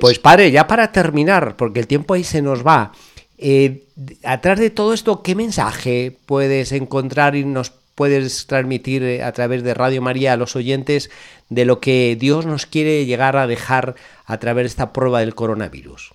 Pues 0.00 0.18
padre, 0.18 0.50
ya 0.50 0.66
para 0.66 0.92
terminar, 0.92 1.56
porque 1.56 1.80
el 1.80 1.86
tiempo 1.86 2.14
ahí 2.14 2.22
se 2.22 2.42
nos 2.42 2.64
va, 2.64 2.92
eh, 3.38 3.84
atrás 4.22 4.58
de 4.58 4.70
todo 4.70 4.94
esto, 4.94 5.22
¿qué 5.22 5.34
mensaje 5.34 6.16
puedes 6.26 6.72
encontrar 6.72 7.34
y 7.34 7.44
nos 7.44 7.72
puedes 7.94 8.46
transmitir 8.46 9.02
eh, 9.02 9.22
a 9.22 9.32
través 9.32 9.62
de 9.62 9.74
Radio 9.74 10.02
María 10.02 10.32
a 10.32 10.36
los 10.36 10.56
oyentes 10.56 11.10
de 11.48 11.64
lo 11.64 11.80
que 11.80 12.16
Dios 12.18 12.46
nos 12.46 12.66
quiere 12.66 13.06
llegar 13.06 13.36
a 13.36 13.46
dejar 13.46 13.94
a 14.24 14.38
través 14.38 14.64
de 14.64 14.68
esta 14.68 14.92
prueba 14.92 15.20
del 15.20 15.34
coronavirus? 15.34 16.13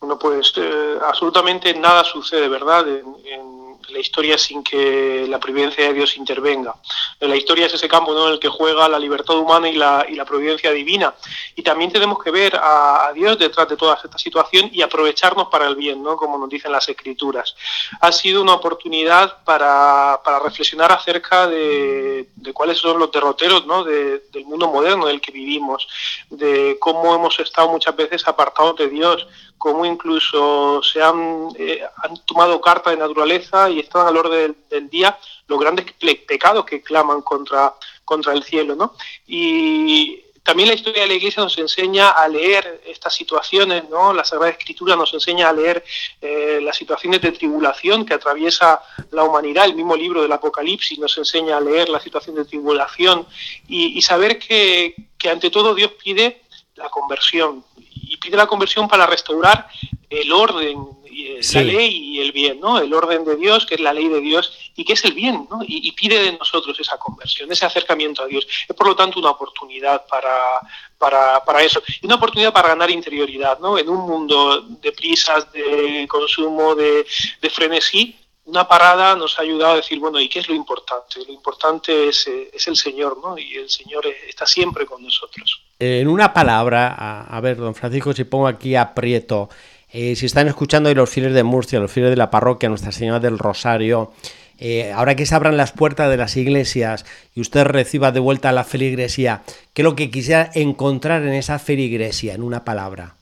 Bueno, 0.00 0.18
pues 0.18 0.52
eh, 0.56 0.98
absolutamente 1.04 1.74
nada 1.74 2.04
sucede, 2.04 2.48
¿verdad? 2.48 2.86
En, 2.88 3.58
la 3.88 3.98
historia 3.98 4.36
sin 4.36 4.62
que 4.62 5.26
la 5.28 5.38
providencia 5.38 5.86
de 5.86 5.94
Dios 5.94 6.16
intervenga. 6.16 6.74
La 7.20 7.36
historia 7.36 7.66
es 7.66 7.74
ese 7.74 7.88
campo 7.88 8.12
en 8.12 8.34
el 8.34 8.38
que 8.38 8.48
juega 8.48 8.88
la 8.88 8.98
libertad 8.98 9.36
humana 9.36 9.68
y 9.68 9.76
la, 9.76 10.04
y 10.08 10.14
la 10.14 10.24
providencia 10.24 10.70
divina. 10.72 11.14
Y 11.56 11.62
también 11.62 11.90
tenemos 11.90 12.22
que 12.22 12.30
ver 12.30 12.54
a, 12.56 13.10
Dios 13.14 13.38
detrás 13.38 13.68
de 13.68 13.76
toda 13.76 13.94
esta 13.94 14.18
situación 14.18 14.68
y 14.72 14.82
aprovecharnos 14.82 15.48
para 15.48 15.66
el 15.66 15.74
bien, 15.74 16.02
¿no? 16.02 16.16
como 16.16 16.36
nos 16.36 16.48
dicen 16.48 16.70
las 16.70 16.88
escrituras. 16.88 17.56
Ha 18.00 18.12
sido 18.12 18.42
una 18.42 18.54
oportunidad 18.54 19.42
para, 19.44 20.20
para 20.22 20.38
reflexionar 20.38 20.92
acerca 20.92 21.46
de, 21.46 22.28
cuáles 22.52 22.78
son 22.78 22.98
los 22.98 23.10
derroteros 23.10 23.66
¿no? 23.66 23.84
del 23.84 24.44
mundo 24.44 24.68
moderno 24.68 25.06
del 25.06 25.20
que 25.20 25.32
vivimos, 25.32 25.88
de 26.28 26.76
cómo 26.78 27.14
hemos 27.14 27.38
estado 27.40 27.68
muchas 27.68 27.96
veces 27.96 28.28
apartados 28.28 28.76
de 28.76 28.88
Dios 28.88 29.26
cómo 29.58 29.84
incluso 29.84 30.82
se 30.82 31.02
han, 31.02 31.48
eh, 31.58 31.82
han 32.02 32.16
tomado 32.24 32.60
carta 32.60 32.90
de 32.90 32.96
naturaleza 32.96 33.68
y 33.68 33.80
están 33.80 34.06
al 34.06 34.16
orden 34.16 34.56
del, 34.70 34.88
día 34.88 35.18
los 35.46 35.58
grandes 35.58 35.86
pecados 36.26 36.64
que 36.64 36.82
claman 36.82 37.22
contra, 37.22 37.74
contra 38.04 38.32
el 38.32 38.42
cielo. 38.42 38.74
¿no? 38.74 38.94
Y 39.26 40.22
también 40.48 40.70
la 40.70 40.74
historia 40.76 41.02
de 41.02 41.08
la 41.08 41.14
Iglesia 41.14 41.42
nos 41.42 41.58
enseña 41.58 42.08
a 42.08 42.26
leer 42.26 42.80
estas 42.86 43.14
situaciones, 43.14 43.86
¿no? 43.90 44.14
La 44.14 44.24
Sagrada 44.24 44.52
Escritura 44.52 44.96
nos 44.96 45.12
enseña 45.12 45.50
a 45.50 45.52
leer 45.52 45.84
eh, 46.22 46.58
las 46.62 46.74
situaciones 46.74 47.20
de 47.20 47.32
tribulación 47.32 48.06
que 48.06 48.14
atraviesa 48.14 48.80
la 49.10 49.24
humanidad. 49.24 49.66
El 49.66 49.74
mismo 49.74 49.94
libro 49.94 50.22
del 50.22 50.32
Apocalipsis 50.32 50.98
nos 50.98 51.18
enseña 51.18 51.58
a 51.58 51.60
leer 51.60 51.90
la 51.90 52.00
situación 52.00 52.34
de 52.34 52.46
tribulación 52.46 53.26
y, 53.68 54.00
saber 54.00 54.38
que, 54.38 54.94
que 55.18 55.28
ante 55.28 55.50
todo 55.50 55.74
Dios 55.74 55.92
pide 56.02 56.40
la 56.76 56.88
conversión, 56.88 57.62
y 57.76 57.87
pide 58.18 58.36
la 58.36 58.46
conversión 58.46 58.88
para 58.88 59.06
restaurar 59.06 59.68
el 60.10 60.32
orden, 60.32 60.78
eh, 61.04 61.40
la 61.54 61.62
ley 61.62 61.96
y 61.96 62.20
el 62.20 62.32
bien, 62.32 62.60
¿no? 62.60 62.78
El 62.78 62.92
orden 62.94 63.24
de 63.24 63.36
Dios, 63.36 63.66
que 63.66 63.74
es 63.74 63.80
la 63.80 63.92
ley 63.92 64.08
de 64.08 64.20
Dios 64.20 64.56
y 64.76 64.84
que 64.84 64.92
es 64.92 65.04
el 65.04 65.12
bien, 65.12 65.46
¿no? 65.50 65.60
Y, 65.66 65.90
pide 65.92 66.22
de 66.22 66.32
nosotros 66.32 66.78
esa 66.78 66.96
conversión, 66.98 67.50
ese 67.50 67.66
acercamiento 67.66 68.22
a 68.22 68.26
Dios. 68.26 68.46
Es 68.68 68.76
por 68.76 68.86
lo 68.86 68.96
tanto 68.96 69.18
una 69.18 69.30
oportunidad 69.30 70.06
para, 70.06 70.60
para, 70.96 71.44
para 71.44 71.62
eso. 71.62 71.82
Y 72.00 72.06
una 72.06 72.14
oportunidad 72.14 72.52
para 72.52 72.68
ganar 72.68 72.90
interioridad, 72.90 73.58
¿no? 73.58 73.78
En 73.78 73.88
un 73.88 74.06
mundo 74.06 74.62
de 74.62 74.92
prisas, 74.92 75.50
de 75.52 76.06
consumo, 76.08 76.74
de, 76.74 77.04
de 77.40 77.50
frenesí, 77.50 78.16
una 78.48 78.66
parada 78.66 79.14
nos 79.14 79.38
ha 79.38 79.42
ayudado 79.42 79.74
a 79.74 79.76
decir, 79.76 80.00
bueno, 80.00 80.18
¿y 80.18 80.28
qué 80.28 80.38
es 80.38 80.48
lo 80.48 80.54
importante? 80.54 81.20
Lo 81.26 81.34
importante 81.34 82.08
es, 82.08 82.26
eh, 82.28 82.50
es 82.50 82.66
el 82.66 82.76
Señor, 82.76 83.18
¿no? 83.22 83.36
Y 83.36 83.56
el 83.56 83.68
Señor 83.68 84.06
está 84.26 84.46
siempre 84.46 84.86
con 84.86 85.02
nosotros. 85.02 85.62
En 85.78 86.08
una 86.08 86.32
palabra, 86.32 87.24
a, 87.24 87.40
ver, 87.42 87.58
don 87.58 87.74
Francisco, 87.74 88.14
si 88.14 88.24
pongo 88.24 88.48
aquí 88.48 88.74
aprieto, 88.74 89.50
eh, 89.92 90.16
si 90.16 90.24
están 90.24 90.48
escuchando 90.48 90.92
los 90.94 91.10
fieles 91.10 91.34
de 91.34 91.42
Murcia, 91.42 91.78
los 91.78 91.92
fieles 91.92 92.10
de 92.10 92.16
la 92.16 92.30
parroquia 92.30 92.70
Nuestra 92.70 92.90
Señora 92.90 93.20
del 93.20 93.38
Rosario, 93.38 94.12
eh, 94.58 94.92
ahora 94.92 95.14
que 95.14 95.26
se 95.26 95.34
abran 95.34 95.58
las 95.58 95.72
puertas 95.72 96.10
de 96.10 96.16
las 96.16 96.36
iglesias 96.38 97.04
y 97.34 97.42
usted 97.42 97.64
reciba 97.64 98.12
de 98.12 98.20
vuelta 98.20 98.50
la 98.52 98.64
feligresía, 98.64 99.42
¿qué 99.74 99.82
es 99.82 99.84
lo 99.84 99.94
que 99.94 100.10
quisiera 100.10 100.50
encontrar 100.54 101.22
en 101.22 101.34
esa 101.34 101.58
feligresía, 101.58 102.32
en 102.32 102.42
una 102.42 102.64
palabra? 102.64 103.17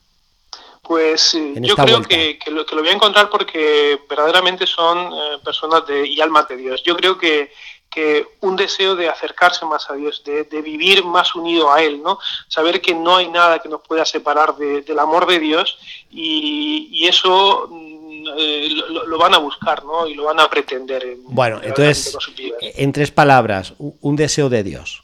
Pues 0.87 1.33
eh, 1.33 1.53
yo 1.57 1.75
creo 1.75 2.01
que, 2.01 2.39
lo, 2.47 2.63
voy 2.63 2.87
a 2.87 2.93
encontrar 2.93 3.29
porque 3.29 3.99
verdaderamente 4.09 4.65
son 4.65 5.11
personas 5.43 5.85
de, 5.85 6.07
y 6.07 6.21
almas 6.21 6.47
de 6.47 6.55
Dios. 6.55 6.81
Yo 6.83 6.95
creo 6.95 7.17
que 7.17 7.51
que 7.89 8.27
un 8.41 8.55
deseo 8.55 8.95
de 8.95 9.09
acercarse 9.09 9.65
más 9.65 9.89
a 9.89 9.95
Dios, 9.95 10.21
de, 10.23 10.61
vivir 10.61 11.03
más 11.03 11.35
unido 11.35 11.71
a 11.71 11.81
Él, 11.81 12.01
¿no? 12.03 12.19
Saber 12.47 12.81
que 12.81 12.93
no 12.93 13.17
hay 13.17 13.27
nada 13.29 13.59
que 13.59 13.69
nos 13.69 13.81
pueda 13.81 14.05
separar 14.05 14.55
del 14.55 14.99
amor 14.99 15.25
de 15.25 15.39
Dios 15.39 15.79
y, 16.11 17.07
eso 17.07 17.67
mm, 17.69 18.25
eh, 18.37 18.69
lo, 19.07 19.17
van 19.17 19.33
a 19.33 19.37
buscar, 19.37 19.83
¿no? 19.83 20.05
Y 20.05 20.13
lo 20.13 20.25
van 20.25 20.39
a 20.39 20.49
pretender. 20.49 21.17
bueno, 21.23 21.59
entonces, 21.63 22.17
en 22.61 22.91
tres 22.91 23.11
palabras, 23.11 23.73
un 23.77 24.15
deseo 24.15 24.49
de 24.49 24.63
Dios. 24.63 25.03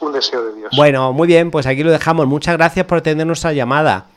Un 0.00 0.12
deseo 0.12 0.42
de 0.44 0.54
Dios. 0.54 0.72
Bueno, 0.76 1.12
muy 1.12 1.26
bien, 1.26 1.50
pues 1.50 1.66
aquí 1.66 1.82
lo 1.82 1.90
dejamos. 1.90 2.26
Muchas 2.26 2.56
gracias 2.56 2.86
por 2.86 2.98
atender 2.98 3.26
nuestra 3.26 3.52
llamada. 3.52 4.08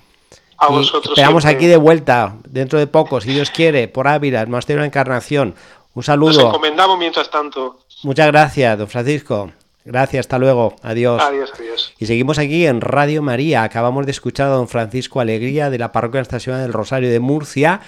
A 0.60 0.68
vosotros. 0.68 1.18
Esperamos 1.18 1.46
aquí 1.46 1.68
de 1.68 1.78
vuelta, 1.78 2.36
dentro 2.48 2.80
de 2.80 2.88
poco, 2.88 3.22
si 3.22 3.32
Dios 3.32 3.50
quiere, 3.50 3.88
por 3.88 4.08
Ávila, 4.08 4.42
el 4.42 4.48
Monasterio 4.48 4.82
de 4.82 4.88
Encarnación. 4.88 5.56
Un 5.94 6.04
saludo. 6.04 6.34
Nos 6.34 6.50
encomendamos 6.50 6.98
mientras 7.00 7.30
tanto. 7.30 7.80
Muchas 8.04 8.28
gracias, 8.28 8.78
don 8.78 8.88
Francisco. 8.88 9.51
Gracias, 9.86 10.22
hasta 10.22 10.38
luego. 10.38 10.75
Adiós. 10.84 11.22
Adiós, 11.22 11.51
adiós. 11.56 11.94
Y 11.98 12.06
seguimos 12.06 12.38
aquí 12.38 12.66
en 12.66 12.82
Radio 12.82 13.22
María. 13.22 13.63
Acabamos 13.63 14.06
de 14.06 14.12
escuchar 14.12 14.48
a 14.48 14.51
don 14.51 14.68
Francisco 14.68 15.20
Alegría 15.20 15.70
de 15.70 15.78
la 15.78 15.92
Parroquia 15.92 16.20
Nuestra 16.20 16.39
Señora 16.39 16.62
del 16.62 16.74
Rosario 16.74 17.10
de 17.10 17.20
Murcia. 17.20 17.82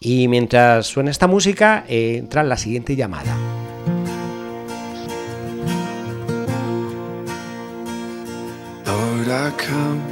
Y 0.00 0.28
mientras 0.28 0.86
suena 0.86 1.10
esta 1.10 1.26
música, 1.26 1.84
eh, 1.88 2.16
entra 2.18 2.42
la 2.42 2.56
siguiente 2.56 2.96
llamada. 2.96 3.36
I 9.32 9.50
come, 9.52 10.11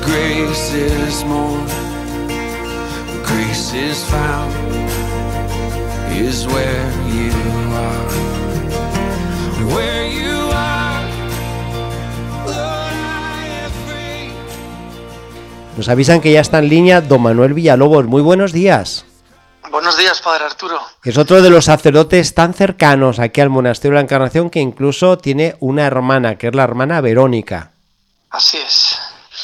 grace 0.00 0.74
is 0.74 1.24
more. 1.24 1.60
Where 3.06 3.22
grace 3.24 3.74
is 3.74 4.04
found 4.04 4.52
is 6.12 6.46
where 6.46 6.90
you 7.08 7.32
are. 7.74 8.10
Where 9.74 10.06
you 10.08 10.50
are, 10.52 11.04
Lord, 12.46 12.92
I 12.92 13.64
am 13.64 13.70
free. 13.86 14.32
Nos 15.76 15.88
avisan 15.88 16.20
que 16.20 16.32
ya 16.32 16.40
está 16.40 16.58
en 16.58 16.68
línea 16.68 17.00
don 17.00 17.22
Manuel 17.22 17.54
Villalobos. 17.54 18.06
Muy 18.06 18.22
buenos 18.22 18.52
días. 18.52 19.04
Buenos 19.70 19.96
días, 19.96 20.20
Padre 20.20 20.46
Arturo. 20.46 20.78
Es 21.04 21.16
otro 21.16 21.40
de 21.40 21.50
los 21.50 21.66
sacerdotes 21.66 22.34
tan 22.34 22.54
cercanos 22.54 23.20
aquí 23.20 23.40
al 23.40 23.50
Monasterio 23.50 23.92
de 23.92 23.96
la 23.96 24.02
Encarnación 24.02 24.50
que 24.50 24.58
incluso 24.58 25.16
tiene 25.16 25.54
una 25.60 25.86
hermana, 25.86 26.36
que 26.36 26.48
es 26.48 26.54
la 26.54 26.64
hermana 26.64 27.00
Verónica. 27.00 27.70
Así 28.30 28.58
es. 28.58 28.98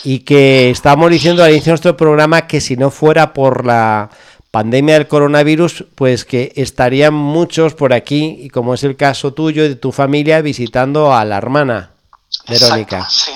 Y 0.08 0.20
que 0.20 0.70
estábamos 0.70 1.10
diciendo 1.10 1.42
al 1.42 1.50
inicio 1.50 1.70
de 1.70 1.72
nuestro 1.72 1.96
programa 1.96 2.46
que 2.46 2.60
si 2.60 2.76
no 2.76 2.92
fuera 2.92 3.32
por 3.32 3.66
la 3.66 4.08
pandemia 4.52 4.94
del 4.94 5.08
coronavirus, 5.08 5.84
pues 5.96 6.24
que 6.24 6.52
estarían 6.54 7.12
muchos 7.12 7.74
por 7.74 7.92
aquí, 7.92 8.38
y 8.40 8.48
como 8.48 8.74
es 8.74 8.84
el 8.84 8.94
caso 8.94 9.34
tuyo 9.34 9.64
y 9.64 9.68
de 9.70 9.74
tu 9.74 9.90
familia, 9.90 10.42
visitando 10.42 11.12
a 11.12 11.24
la 11.24 11.38
hermana 11.38 11.90
Verónica. 12.48 12.98
Exacto, 12.98 13.10
sí. 13.10 13.32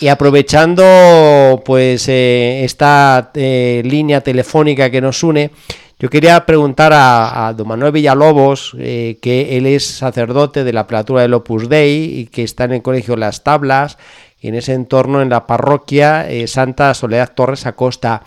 Y 0.00 0.08
aprovechando 0.08 1.62
pues 1.64 2.06
eh, 2.08 2.62
esta 2.62 3.30
eh, 3.32 3.80
línea 3.82 4.20
telefónica 4.20 4.90
que 4.90 5.00
nos 5.00 5.22
une, 5.22 5.52
yo 5.98 6.10
quería 6.10 6.44
preguntar 6.44 6.92
a, 6.92 7.48
a 7.48 7.52
don 7.54 7.68
Manuel 7.68 7.92
Villalobos, 7.92 8.74
eh, 8.78 9.18
que 9.22 9.56
él 9.56 9.66
es 9.66 9.86
sacerdote 9.86 10.64
de 10.64 10.72
la 10.74 10.86
Platura 10.86 11.22
del 11.22 11.32
Opus 11.32 11.68
Dei 11.70 12.20
y 12.20 12.26
que 12.26 12.42
está 12.42 12.64
en 12.64 12.72
el 12.72 12.82
colegio 12.82 13.16
Las 13.16 13.42
Tablas, 13.42 13.96
en 14.42 14.54
ese 14.54 14.72
entorno 14.74 15.20
en 15.22 15.28
la 15.30 15.46
parroquia 15.46 16.28
eh, 16.30 16.46
Santa 16.46 16.92
Soledad 16.94 17.32
Torres 17.34 17.66
Acosta. 17.66 18.22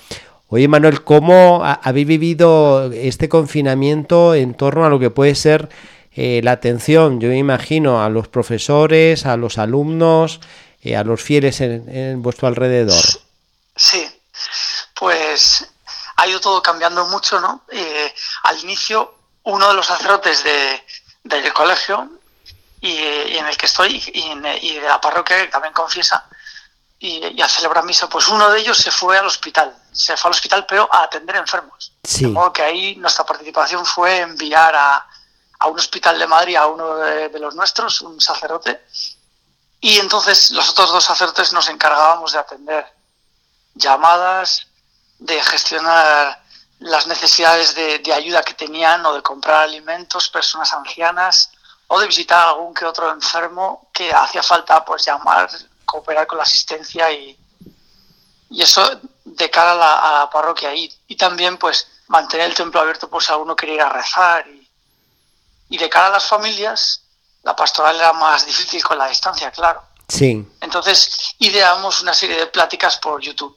Oye 0.48 0.67
Manuel, 0.67 1.03
¿cómo 1.03 1.63
ha- 1.65 1.79
habéis 1.84 2.08
vivido 2.08 2.91
este 2.93 3.27
confinamiento 3.29 4.36
en 4.36 4.53
torno 4.53 4.86
a 4.86 4.89
lo 4.89 5.00
que 5.00 5.10
puede 5.10 5.36
ser 5.36 5.70
eh, 6.15 6.41
la 6.43 6.51
atención, 6.51 7.20
yo 7.20 7.29
me 7.29 7.38
imagino, 7.39 8.03
a 8.03 8.10
los 8.10 8.27
profesores, 8.27 9.25
a 9.25 9.36
los 9.36 9.58
alumnos, 9.58 10.41
eh, 10.84 10.96
a 10.96 11.03
los 11.03 11.22
fieles 11.24 11.59
en, 11.61 11.90
en 11.90 12.22
vuestro 12.22 12.48
alrededor? 12.48 13.01
Sí, 13.75 14.05
pues 15.00 15.68
ha 16.18 16.27
ido 16.27 16.40
todo 16.40 16.61
cambiando 16.61 17.07
mucho, 17.07 17.40
¿no? 17.42 17.64
Al 18.44 18.59
inicio, 18.64 19.16
uno 19.44 19.68
de 19.70 19.74
los 19.74 19.87
sacerdotes 19.87 20.44
de, 20.44 20.83
del 21.24 21.51
colegio 21.51 22.07
y, 22.83 22.89
y 22.89 23.37
en 23.37 23.48
el 23.48 23.55
que 23.55 23.65
estoy 23.65 24.03
y, 24.13 24.74
de 24.74 24.81
la 24.81 25.00
parroquia 25.00 25.37
que 25.37 25.48
también 25.48 25.74
confiesa 25.74 26.27
y, 27.00 27.27
y 27.27 27.41
a 27.41 27.48
celebrar 27.48 27.85
misa, 27.85 28.09
pues 28.09 28.27
uno 28.27 28.50
de 28.50 28.59
ellos 28.59 28.77
se 28.77 28.91
fue 28.91 29.17
al 29.17 29.25
hospital, 29.25 29.74
se 29.93 30.17
fue 30.17 30.27
al 30.27 30.35
hospital 30.35 30.65
pero 30.67 30.89
a 30.91 31.03
atender 31.03 31.37
enfermos. 31.37 31.93
Sí. 32.03 32.25
De 32.25 32.31
modo 32.31 32.51
que 32.51 32.61
ahí 32.61 32.98
nuestra 32.98 33.25
participación 33.25 33.85
fue 33.85 34.19
enviar 34.19 34.75
a, 34.75 35.07
a 35.59 35.67
un 35.67 35.79
hospital 35.79 36.19
de 36.19 36.27
Madrid 36.27 36.57
a 36.57 36.67
uno 36.67 36.98
de, 36.98 37.29
de 37.29 37.39
los 37.39 37.55
nuestros, 37.55 38.01
un 38.01 38.19
sacerdote, 38.19 38.83
y 39.79 40.00
entonces 40.00 40.51
los 40.51 40.69
otros 40.69 40.91
dos 40.91 41.05
sacerdotes 41.05 41.53
nos 41.53 41.69
encargábamos 41.69 42.33
de 42.33 42.39
atender 42.39 42.85
llamadas, 43.75 44.67
de 45.19 45.41
gestionar 45.41 46.43
las 46.79 47.07
necesidades 47.07 47.75
de, 47.75 48.00
de 48.00 48.13
ayuda 48.13 48.43
que 48.43 48.55
tenían 48.55 49.05
o 49.05 49.13
de 49.13 49.22
comprar 49.22 49.61
alimentos, 49.63 50.27
personas 50.27 50.74
ancianas 50.74 51.52
o 51.94 52.00
de 52.00 52.08
visitar 52.08 52.40
a 52.40 52.50
algún 52.50 52.74
que 52.74 52.86
otro 52.86 53.12
enfermo 53.12 53.90
que 53.94 54.12
hacía 54.12 54.42
falta 54.42 54.84
pues 54.84 55.06
llamar, 55.06 55.48
cooperar 55.86 56.25
con 56.25 56.38
la 56.38 56.44
asistencia 56.44 57.12
y, 57.12 57.38
y 58.50 58.62
eso 58.62 59.00
de 59.25 59.50
cara 59.50 59.72
a 59.74 59.75
la, 59.75 59.94
a 60.00 60.20
la 60.22 60.29
parroquia 60.29 60.74
y, 60.74 60.92
y 61.08 61.16
también 61.16 61.58
pues 61.58 61.88
mantener 62.08 62.48
el 62.48 62.56
templo 62.56 62.82
abierto 62.82 63.08
por 63.10 63.24
si 63.24 63.32
alguno 63.32 63.56
quería 63.56 63.75
ir 63.75 63.82
a 63.82 63.90
rezar 63.90 64.48
y, 64.48 64.68
y 65.70 65.77
de 65.77 65.90
cara 65.90 66.08
a 66.08 66.12
las 66.12 66.25
familias 66.25 67.01
la 67.44 67.56
pastoral 67.56 67.96
era 67.96 68.12
más 68.14 68.46
difícil 68.51 68.84
con 68.84 68.98
la 68.98 69.08
distancia, 69.08 69.51
claro. 69.51 69.84
Sí, 70.08 70.46
Entonces 70.62 71.36
ideamos 71.40 72.01
una 72.01 72.14
serie 72.14 72.38
de 72.38 72.48
pláticas 72.48 72.98
por 72.98 73.22
YouTube 73.22 73.56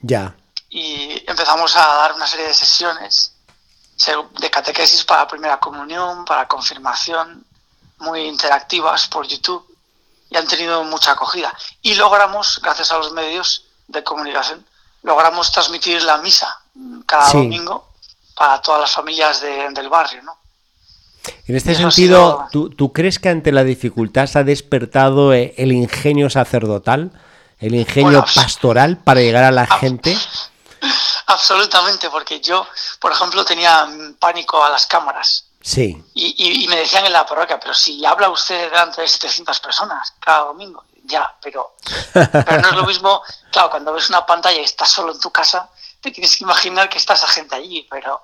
ya. 0.00 0.34
y 0.68 1.22
empezamos 1.30 1.74
a 1.76 1.86
dar 1.86 2.12
una 2.14 2.26
serie 2.26 2.48
de 2.48 2.54
sesiones 2.54 3.32
se- 3.96 4.14
de 4.38 4.50
catequesis 4.50 5.04
para 5.04 5.26
primera 5.26 5.58
comunión, 5.58 6.24
para 6.26 6.46
confirmación, 6.46 7.45
muy 7.98 8.22
interactivas 8.22 9.08
por 9.08 9.26
YouTube 9.26 9.64
y 10.30 10.36
han 10.36 10.46
tenido 10.46 10.82
mucha 10.84 11.12
acogida. 11.12 11.52
Y 11.82 11.94
logramos, 11.94 12.60
gracias 12.62 12.90
a 12.92 12.98
los 12.98 13.12
medios 13.12 13.64
de 13.88 14.02
comunicación, 14.02 14.66
logramos 15.02 15.52
transmitir 15.52 16.02
la 16.02 16.16
misa 16.18 16.58
cada 17.06 17.26
Sí. 17.30 17.36
domingo 17.38 17.88
para 18.34 18.60
todas 18.60 18.80
las 18.82 18.90
familias 18.92 19.40
de- 19.40 19.68
del 19.70 19.88
barrio, 19.88 20.22
¿no? 20.22 20.36
En 21.48 21.56
este 21.56 21.72
Eso 21.72 21.90
sentido, 21.90 22.48
sido- 22.48 22.48
¿tú, 22.52 22.70
tú 22.70 22.92
crees 22.92 23.18
que 23.18 23.28
ante 23.28 23.50
la 23.50 23.64
dificultad 23.64 24.26
se 24.26 24.38
ha 24.38 24.44
despertado 24.44 25.32
eh, 25.32 25.54
el 25.56 25.72
ingenio 25.72 26.28
sacerdotal, 26.30 27.10
el 27.58 27.74
ingenio 27.74 28.20
Bueno, 28.20 28.26
pastoral 28.34 28.98
para 28.98 29.20
llegar 29.20 29.44
a 29.44 29.50
la 29.50 29.66
gente? 29.66 30.16
Absolutamente, 31.26 32.10
porque 32.10 32.40
yo, 32.40 32.66
por 33.00 33.10
ejemplo, 33.12 33.44
tenía 33.44 33.88
pánico 34.20 34.62
a 34.64 34.68
las 34.70 34.86
cámaras. 34.86 35.45
Sí, 35.68 36.00
Y, 36.14 36.26
y- 36.38 36.64
y 36.64 36.68
me 36.68 36.76
decían 36.76 37.04
en 37.06 37.12
la 37.12 37.26
parroquia, 37.26 37.58
pero 37.58 37.74
si 37.74 38.04
habla 38.06 38.28
usted 38.28 38.70
delante 38.70 39.00
de 39.00 39.08
700 39.08 39.58
personas 39.58 40.14
cada 40.20 40.44
domingo, 40.44 40.84
ya, 41.04 41.34
pero, 41.42 41.74
pero 42.12 42.60
no 42.60 42.68
es 42.68 42.74
lo 42.76 42.84
mismo, 42.86 43.20
claro, 43.50 43.70
cuando 43.70 43.92
ves 43.92 44.08
una 44.08 44.24
pantalla 44.24 44.60
y 44.60 44.64
estás 44.64 44.92
solo 44.92 45.12
en 45.12 45.18
tu 45.18 45.30
casa, 45.32 45.68
te 46.00 46.12
tienes 46.12 46.36
que 46.36 46.44
imaginar 46.44 46.88
que 46.88 46.98
está 46.98 47.14
esa 47.14 47.26
gente 47.26 47.56
allí, 47.56 47.84
pero 47.90 48.22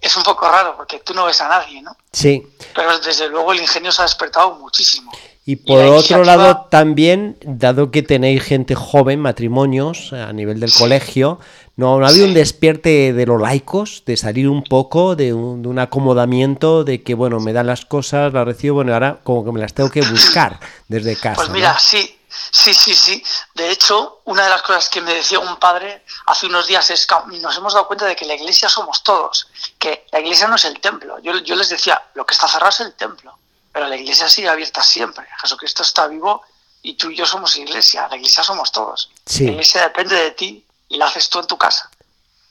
es 0.00 0.16
un 0.16 0.24
poco 0.24 0.48
raro 0.48 0.76
porque 0.76 0.98
tú 0.98 1.14
no 1.14 1.26
ves 1.26 1.40
a 1.42 1.48
nadie, 1.48 1.80
¿no? 1.80 1.96
sí. 2.12 2.44
Pero 2.74 2.98
desde 2.98 3.28
luego 3.28 3.52
el 3.52 3.60
ingenio 3.60 3.92
se 3.92 4.02
ha 4.02 4.04
despertado 4.06 4.50
muchísimo. 4.56 5.12
Y 5.46 5.56
por 5.56 5.80
otro 5.84 6.24
lado, 6.24 6.68
también, 6.70 7.36
dado 7.44 7.90
que 7.90 8.02
tenéis 8.02 8.42
gente 8.42 8.74
joven, 8.74 9.20
matrimonios 9.20 10.12
a 10.14 10.32
nivel 10.32 10.58
del 10.58 10.72
colegio, 10.72 11.38
¿no, 11.76 11.98
no 11.98 12.06
ha 12.06 12.08
habido 12.08 12.24
Sí. 12.24 12.30
un 12.30 12.34
despierte 12.34 13.12
de 13.12 13.26
los 13.26 13.38
laicos, 13.40 14.04
de 14.06 14.16
salir 14.16 14.48
un 14.48 14.64
poco 14.64 15.16
de 15.16 15.34
un, 15.34 15.60
de 15.60 15.68
un 15.68 15.78
acomodamiento, 15.78 16.82
de 16.84 17.02
que, 17.02 17.12
bueno, 17.12 17.40
me 17.40 17.52
dan 17.52 17.66
las 17.66 17.84
cosas, 17.84 18.32
las 18.32 18.46
recibo, 18.46 18.76
bueno, 18.76 18.94
ahora 18.94 19.20
como 19.22 19.44
que 19.44 19.52
me 19.52 19.60
las 19.60 19.74
tengo 19.74 19.90
que 19.90 20.00
buscar 20.00 20.58
desde 20.88 21.14
casa? 21.14 21.36
Pues 21.36 21.48
¿no? 21.48 21.54
mira, 21.54 21.78
sí, 21.78 22.18
sí, 22.50 22.72
sí, 22.72 22.94
sí. 22.94 23.22
De 23.54 23.70
hecho, 23.70 24.22
una 24.24 24.44
de 24.44 24.50
las 24.50 24.62
cosas 24.62 24.88
que 24.88 25.02
me 25.02 25.12
decía 25.12 25.40
un 25.40 25.56
padre 25.56 26.04
hace 26.26 26.46
unos 26.46 26.66
días 26.66 26.88
es 26.88 27.06
que 27.06 27.14
nos 27.40 27.54
hemos 27.58 27.74
dado 27.74 27.86
cuenta 27.86 28.06
de 28.06 28.16
que 28.16 28.24
la 28.24 28.34
iglesia 28.34 28.70
somos 28.70 29.02
todos, 29.02 29.48
que 29.78 30.06
la 30.10 30.20
iglesia 30.20 30.48
no 30.48 30.56
es 30.56 30.64
el 30.64 30.80
templo. 30.80 31.18
Yo, 31.22 31.36
yo 31.40 31.54
les 31.54 31.68
decía, 31.68 32.00
lo 32.14 32.24
que 32.24 32.32
está 32.32 32.48
cerrado 32.48 32.70
es 32.70 32.80
el 32.80 32.94
templo, 32.94 33.36
pero 33.74 33.88
la 33.88 33.96
iglesia 33.96 34.28
sigue 34.28 34.48
abierta 34.48 34.84
siempre. 34.84 35.26
Jesucristo 35.40 35.82
está 35.82 36.06
vivo 36.06 36.42
y 36.80 36.94
tú 36.94 37.10
y 37.10 37.16
yo 37.16 37.26
somos 37.26 37.56
iglesia, 37.56 38.06
la 38.08 38.14
iglesia 38.14 38.44
somos 38.44 38.70
todos. 38.70 39.10
Sí. 39.26 39.46
La 39.46 39.50
iglesia 39.50 39.82
depende 39.82 40.14
de 40.14 40.30
ti 40.30 40.64
y 40.88 40.96
la 40.96 41.06
haces 41.06 41.28
tú 41.28 41.40
en 41.40 41.48
tu 41.48 41.58
casa, 41.58 41.90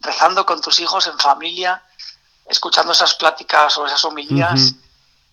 rezando 0.02 0.46
con 0.46 0.60
tus 0.60 0.82
hijos 0.82 1.08
en 1.08 1.18
familia, 1.18 1.82
escuchando 2.46 2.92
esas 2.92 3.16
pláticas 3.16 3.78
o 3.78 3.88
esas 3.88 4.04
homilías 4.04 4.74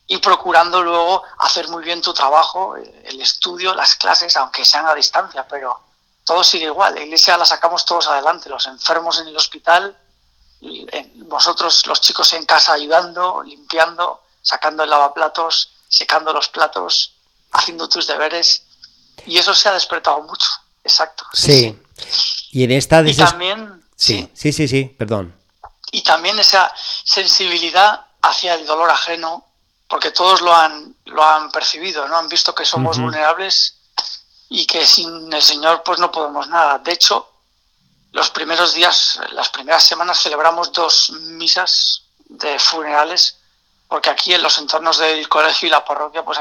y 0.06 0.18
procurando 0.18 0.80
luego 0.80 1.24
hacer 1.38 1.66
muy 1.66 1.82
bien 1.82 2.00
tu 2.00 2.14
trabajo, 2.14 2.76
el 2.76 3.20
estudio, 3.20 3.74
las 3.74 3.96
clases, 3.96 4.36
aunque 4.36 4.64
sean 4.64 4.86
a 4.86 4.94
distancia, 4.94 5.44
pero 5.48 5.80
todo 6.24 6.44
sigue 6.44 6.66
igual. 6.66 6.94
La 6.94 7.02
iglesia 7.02 7.36
la 7.36 7.44
sacamos 7.44 7.84
todos 7.84 8.06
adelante, 8.06 8.48
los 8.48 8.64
enfermos 8.68 9.18
en 9.18 9.26
el 9.26 9.36
hospital, 9.36 9.98
vosotros 11.16 11.84
los 11.88 12.00
chicos 12.00 12.32
en 12.34 12.46
casa 12.46 12.74
ayudando, 12.74 13.42
limpiando, 13.42 14.22
sacando 14.40 14.84
el 14.84 14.90
lavaplatos, 14.90 15.72
secando 15.90 16.32
los 16.32 16.48
platos, 16.48 17.16
haciendo 17.52 17.88
tus 17.88 18.06
deberes. 18.06 18.62
Y 19.26 19.36
eso 19.36 19.52
se 19.54 19.68
ha 19.68 19.72
despertado 19.72 20.22
mucho, 20.22 20.48
exacto. 20.82 21.26
Sí. 21.34 21.78
Y 22.52 22.64
en 22.64 22.70
esta 22.70 23.02
y 23.02 23.14
también 23.14 23.84
sí, 23.94 24.30
sí, 24.32 24.52
sí, 24.52 24.66
sí, 24.66 24.84
perdón. 24.84 25.34
Y 25.92 26.02
también 26.02 26.38
esa 26.38 26.72
sensibilidad 27.04 28.06
hacia 28.22 28.54
el 28.54 28.64
dolor 28.64 28.90
ajeno, 28.90 29.44
porque 29.88 30.12
todos 30.12 30.40
lo 30.40 30.54
han 30.54 30.96
lo 31.06 31.22
han 31.22 31.50
percibido, 31.50 32.08
¿no? 32.08 32.16
Han 32.16 32.28
visto 32.28 32.54
que 32.54 32.64
somos 32.64 32.98
vulnerables 32.98 33.76
y 34.48 34.64
que 34.64 34.86
sin 34.86 35.32
el 35.32 35.42
Señor 35.42 35.82
pues 35.84 35.98
no 35.98 36.10
podemos 36.10 36.48
nada. 36.48 36.78
De 36.78 36.92
hecho, 36.92 37.28
los 38.12 38.30
primeros 38.30 38.74
días, 38.74 39.18
las 39.32 39.48
primeras 39.50 39.84
semanas 39.84 40.20
celebramos 40.20 40.72
dos 40.72 41.10
misas 41.10 42.04
de 42.26 42.58
funerales, 42.58 43.39
porque 43.90 44.08
aquí 44.08 44.32
en 44.32 44.42
los 44.42 44.56
entornos 44.58 44.98
del 44.98 45.28
colegio 45.28 45.68
y 45.68 45.70
la 45.70 45.84
parroquia 45.84 46.24
pues 46.24 46.38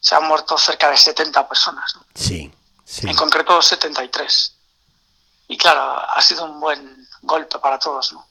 se 0.00 0.14
han 0.14 0.26
muerto 0.26 0.56
cerca 0.56 0.90
de 0.90 0.96
70 0.96 1.46
personas. 1.46 1.94
Sí, 2.14 2.50
sí. 2.84 3.06
En 3.06 3.16
concreto 3.16 3.60
73. 3.60 4.56
Y 5.48 5.58
claro, 5.58 5.82
ha 5.82 6.22
sido 6.22 6.44
un 6.44 6.60
buen 6.60 7.06
golpe 7.22 7.58
para 7.58 7.78
todos, 7.78 8.12
¿no? 8.12 8.24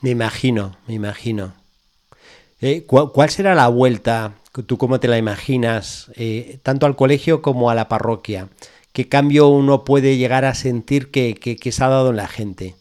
Me 0.00 0.10
imagino, 0.10 0.76
me 0.86 0.94
imagino. 0.94 1.54
Eh, 2.60 2.86
¿cuál, 2.86 3.30
será 3.30 3.54
la 3.54 3.68
vuelta, 3.68 4.32
tú 4.66 4.78
cómo 4.78 4.98
te 4.98 5.08
la 5.08 5.18
imaginas, 5.18 6.06
eh, 6.14 6.58
tanto 6.62 6.86
al 6.86 6.96
colegio 6.96 7.42
como 7.42 7.70
a 7.70 7.74
la 7.74 7.88
parroquia? 7.88 8.48
¿Qué 8.92 9.08
cambio 9.08 9.48
uno 9.48 9.84
puede 9.84 10.16
llegar 10.16 10.46
a 10.46 10.54
sentir 10.54 11.10
que, 11.10 11.58
se 11.70 11.84
ha 11.84 11.88
dado 11.88 12.10
en 12.10 12.16
la 12.16 12.28
gente? 12.28 12.76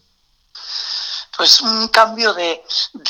Pues 1.35 1.59
un 1.59 1.89
cambio 1.89 2.33
de, 2.33 2.63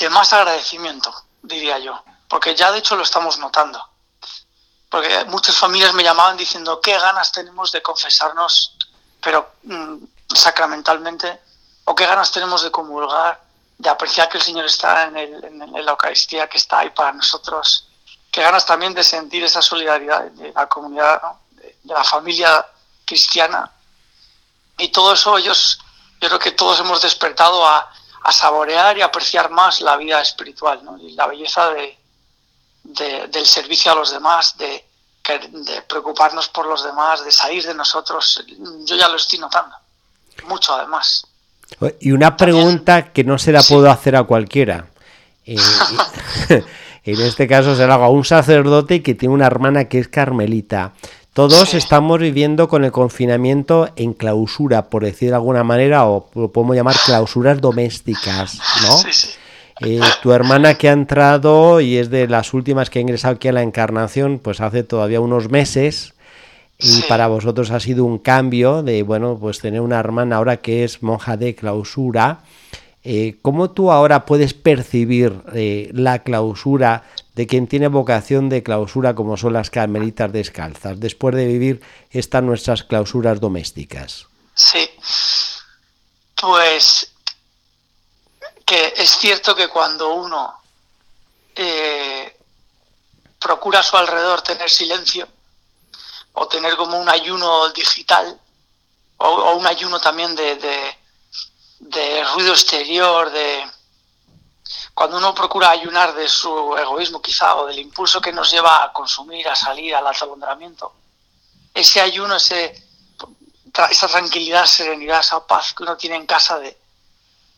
más 0.10 0.34
agradecimiento, 0.34 1.13
diría 1.45 1.79
yo, 1.79 2.03
porque 2.27 2.55
ya 2.55 2.71
de 2.71 2.79
hecho 2.79 2.95
lo 2.95 3.03
estamos 3.03 3.39
notando. 3.39 3.84
Porque 4.89 5.25
muchas 5.25 5.55
familias 5.55 5.93
me 5.93 6.03
llamaban 6.03 6.38
diciendo 6.38 6.79
qué 6.79 6.97
ganas 6.97 7.31
tenemos 7.31 7.71
de 7.71 7.81
confesarnos, 7.81 8.77
pero 9.21 9.53
mm, 9.63 9.95
sacramentalmente, 10.34 11.41
o 11.86 11.95
qué 11.95 12.05
ganas 12.05 12.31
tenemos 12.31 12.63
de 12.63 12.71
comulgar, 12.71 13.41
de 13.77 13.89
apreciar 13.89 14.29
que 14.29 14.38
el 14.38 14.43
Señor 14.43 14.65
está 14.65 15.05
en, 15.05 15.17
en, 15.17 15.86
la 15.86 15.91
Eucaristía, 15.91 16.47
que 16.47 16.58
está 16.58 16.79
ahí 16.79 16.91
para 16.91 17.12
nosotros, 17.12 17.88
qué 18.31 18.41
ganas 18.41 18.65
también 18.65 18.93
de 18.93 19.03
sentir 19.03 19.43
esa 19.43 19.62
solidaridad 19.62 20.23
de 20.31 20.51
la 20.53 20.67
comunidad, 20.67 21.21
de, 21.51 21.75
la 21.84 22.03
familia 22.03 22.65
cristiana. 23.05 23.71
Y 24.77 24.89
todo 24.89 25.13
eso 25.13 25.38
ellos, 25.38 25.79
yo 26.21 26.27
creo 26.27 26.39
que 26.39 26.51
todos 26.51 26.79
hemos 26.79 27.01
despertado 27.01 27.67
a, 27.67 27.91
saborear 28.31 28.97
y 28.97 29.01
apreciar 29.01 29.49
más 29.49 29.81
la 29.81 29.97
vida 29.97 30.21
espiritual 30.21 30.83
¿no? 30.83 30.97
y 30.97 31.11
la 31.11 31.27
belleza 31.27 31.71
de, 31.71 31.97
del 32.83 33.45
servicio 33.45 33.91
a 33.91 33.95
los 33.95 34.11
demás, 34.11 34.57
de, 34.57 34.85
de 35.51 35.81
preocuparnos 35.83 36.49
por 36.49 36.67
los 36.67 36.83
demás, 36.83 37.23
de 37.23 37.31
salir 37.31 37.63
de 37.63 37.73
nosotros. 37.73 38.43
Yo 38.85 38.95
ya 38.95 39.07
lo 39.07 39.15
estoy 39.15 39.39
notando, 39.39 39.75
mucho 40.47 40.73
además. 40.73 41.27
Y 41.99 42.11
una 42.11 42.38
pregunta 42.38 43.11
que 43.11 43.23
no 43.23 43.38
se 43.38 43.51
la 43.51 43.61
puedo 43.63 43.89
hacer 43.89 44.15
a 44.15 44.23
cualquiera. 44.23 44.88
Eh, 45.45 45.57
en 47.03 47.21
este 47.21 47.47
caso 47.47 47.75
se 47.75 47.88
la 47.88 47.95
hago 47.95 48.05
a 48.05 48.09
un 48.09 48.25
sacerdote 48.25 49.01
que 49.01 49.15
tiene 49.15 49.33
una 49.33 49.47
hermana 49.47 49.85
que 49.85 49.99
es 49.99 50.07
carmelita. 50.07 50.93
Todos 51.36 51.74
estamos 51.74 52.21
viviendo 52.21 52.69
con 52.69 52.86
el 52.86 52.93
confinamiento 52.93 53.89
en 53.98 54.13
clausura, 54.13 54.89
por 54.89 55.04
decir 55.04 55.32
de 55.32 55.36
alguna 55.36 55.65
manera, 55.65 56.08
o 56.08 56.30
lo 56.34 56.54
podemos 56.54 56.78
llamar 56.78 56.95
clausuras 57.06 57.60
domésticas, 57.60 58.58
¿no? 58.84 59.86
Eh, 59.86 60.00
tu 60.24 60.32
hermana 60.32 60.76
que 60.76 60.88
ha 60.88 60.93
entrado 60.93 61.82
y 61.82 61.98
es 61.98 62.10
de 62.10 62.30
las 62.30 62.54
últimas 62.54 62.89
que 62.89 63.00
ha 63.00 63.02
ingresado 63.02 63.36
aquí 63.36 63.50
a 63.50 63.52
la 63.52 63.63
encarnación, 63.63 64.39
pues 64.39 64.62
hace 64.62 64.84
todavía 64.84 65.19
unos 65.19 65.50
meses, 65.50 66.13
y 66.80 67.02
para 67.02 67.28
vosotros 67.28 67.69
ha 67.71 67.82
sido 67.82 68.06
un 68.06 68.17
cambio 68.17 68.82
de, 68.82 69.04
bueno, 69.04 69.38
pues 69.38 69.60
tener 69.60 69.82
una 69.82 70.00
hermana 70.00 70.38
ahora 70.38 70.56
que 70.62 70.86
es 70.86 71.04
monja 71.04 71.36
de 71.36 71.54
clausura. 71.54 72.43
Eh, 73.04 73.36
¿Cómo 73.41 73.71
tú 73.71 73.91
ahora 73.91 74.26
puedes 74.26 74.54
percibir 74.54 75.34
eh, 75.54 75.89
la 75.91 76.19
clausura 76.19 77.04
de 77.36 77.48
quien 77.48 77.67
tiene 77.67 77.89
vocación 77.89 78.48
de 78.48 78.63
clausura 78.63 79.13
como 79.13 79.36
son 79.36 79.54
las 79.54 79.69
carmelitas 79.69 80.32
descalzas, 80.32 81.00
después 81.00 81.36
de 81.36 81.45
vivir 81.45 81.82
estas 82.10 82.41
nuestras 82.41 82.84
clausuras 82.84 83.41
domésticas. 83.41 84.28
Sí, 84.54 84.89
pues 86.39 87.12
que 88.65 88.93
es 88.95 89.10
cierto 89.17 89.54
que 89.54 89.67
cuando 89.67 90.13
uno 90.13 90.62
eh, 91.56 92.38
procura 93.38 93.82
a 93.82 93.84
su 93.84 93.98
alrededor 93.98 94.41
tener 94.41 94.69
silencio 94.69 95.28
o 96.32 96.48
tener 96.48 96.78
como 96.78 96.98
un 96.98 97.10
ayuno 97.10 97.69
digital 97.74 98.39
o, 99.17 99.56
un 99.56 99.67
ayuno 99.67 100.00
también 100.00 100.36
de, 100.36 100.56
de 101.80 102.24
ruido 102.34 102.54
exterior, 102.54 103.30
de, 103.30 103.63
cuando 104.95 105.17
uno 105.17 105.36
procura 105.36 105.71
ayunar 105.71 106.15
de 106.15 106.29
su 106.29 106.75
egoísmo 106.77 107.21
quizá 107.21 107.55
o 107.55 107.67
del 107.67 107.79
impulso 107.79 108.21
que 108.21 108.31
nos 108.31 108.49
lleva 108.49 108.81
a 108.81 108.93
consumir, 108.93 109.45
a 109.49 109.55
salir 109.55 109.93
al 109.93 110.08
atolondramiento, 110.08 110.93
ese 111.73 111.99
ayuno, 111.99 112.38
esa 112.38 114.08
tranquilidad, 114.08 114.65
serenidad, 114.65 115.19
esa 115.19 115.45
paz 115.45 115.73
que 115.73 115.84
uno 115.84 115.97
tiene 115.97 116.15
en 116.15 116.25
casa 116.25 116.58
de, 116.60 116.77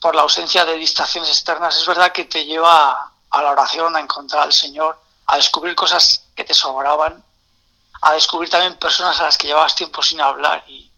por 0.01 0.15
la 0.15 0.23
ausencia 0.23 0.65
de 0.65 0.77
distracciones 0.77 1.29
externas, 1.29 1.77
es 1.77 1.85
verdad 1.85 2.11
que 2.11 2.25
te 2.25 2.43
lleva 2.43 3.11
a 3.29 3.41
la 3.43 3.51
oración, 3.51 3.95
a 3.95 3.99
encontrar 3.99 4.41
al 4.41 4.53
Señor, 4.53 4.99
a 5.27 5.35
descubrir 5.37 5.75
cosas 5.75 6.23
que 6.35 6.43
te 6.43 6.55
sobraban, 6.55 7.23
a 8.01 8.13
descubrir 8.13 8.49
también 8.49 8.79
personas 8.79 9.19
a 9.19 9.25
las 9.25 9.37
que 9.37 9.45
llevabas 9.45 9.75
tiempo 9.75 10.01
sin 10.01 10.21
hablar 10.21 10.63
y, 10.67 10.91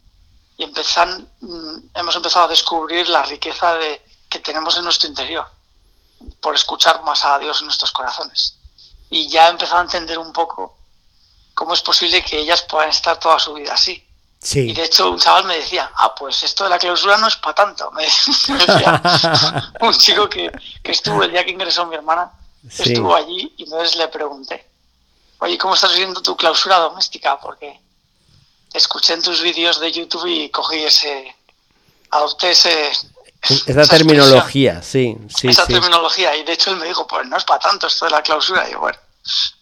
y 0.57 0.65
mm, 0.65 1.89
hemos 1.95 2.15
empezado 2.15 2.45
a 2.45 2.47
descubrir 2.47 3.09
la 3.09 3.23
riqueza 3.23 3.73
de, 3.73 4.01
que 4.29 4.39
tenemos 4.39 4.77
en 4.77 4.85
nuestro 4.85 5.09
interior 5.09 5.58
por 6.41 6.55
escuchar 6.55 7.03
más 7.03 7.23
a 7.25 7.37
Dios 7.39 7.59
en 7.59 7.65
nuestros 7.65 7.91
corazones. 7.91 8.55
Y 9.09 9.27
ya 9.29 9.47
he 9.47 9.51
empezado 9.51 9.79
a 9.79 9.83
entender 9.83 10.17
un 10.17 10.31
poco 10.31 10.77
cómo 11.53 11.73
es 11.73 11.81
posible 11.81 12.23
que 12.23 12.39
ellas 12.39 12.61
puedan 12.63 12.89
estar 12.89 13.19
toda 13.19 13.39
su 13.39 13.53
vida 13.53 13.73
así. 13.73 14.05
Sí. 14.41 14.69
Y 14.69 14.73
de 14.73 14.85
hecho 14.85 15.11
un 15.11 15.19
chaval 15.19 15.43
me 15.45 15.57
decía, 15.57 15.91
ah, 15.97 16.15
pues 16.15 16.43
esto 16.43 16.63
de 16.63 16.69
la 16.69 16.79
clausura 16.79 17.17
no 17.17 17.27
es 17.27 17.35
para 17.35 17.55
tanto. 17.55 17.91
Me 17.95 18.03
decía 18.03 19.01
un 19.81 19.93
chico 19.93 20.29
que, 20.29 20.49
estuvo 20.83 21.23
el 21.23 21.31
día 21.31 21.43
que 21.43 21.51
ingresó 21.51 21.85
mi 21.85 21.95
hermana, 21.95 22.31
estuvo 22.65 23.13
allí 23.13 23.53
y 23.57 23.63
entonces 23.63 23.97
le 23.97 24.07
pregunté, 24.07 24.65
oye, 25.39 25.57
¿cómo 25.57 25.73
estás 25.73 25.91
viviendo 25.91 26.21
tu 26.21 26.37
clausura 26.37 26.77
doméstica? 26.77 27.37
Porque 27.39 27.81
escuché 28.73 29.13
en 29.13 29.21
tus 29.21 29.41
vídeos 29.41 29.79
de 29.79 29.91
YouTube 29.91 30.27
y 30.27 30.49
cogí 30.49 30.77
ese, 30.77 31.35
adopté 32.11 32.51
ese, 32.51 32.91
esa, 33.41 33.85
terminología, 33.85 34.81
sí, 34.81 35.17
sí. 35.35 35.47
Esa 35.47 35.65
terminología, 35.65 36.35
y 36.35 36.43
de 36.43 36.53
hecho 36.53 36.71
él 36.71 36.77
me 36.77 36.85
dijo, 36.85 37.07
pues 37.07 37.25
no 37.27 37.37
es 37.37 37.43
para 37.45 37.59
tanto 37.59 37.87
esto 37.87 38.05
de 38.05 38.11
la 38.11 38.21
clausura. 38.21 38.69
Y 38.69 38.75
bueno, 38.75 38.97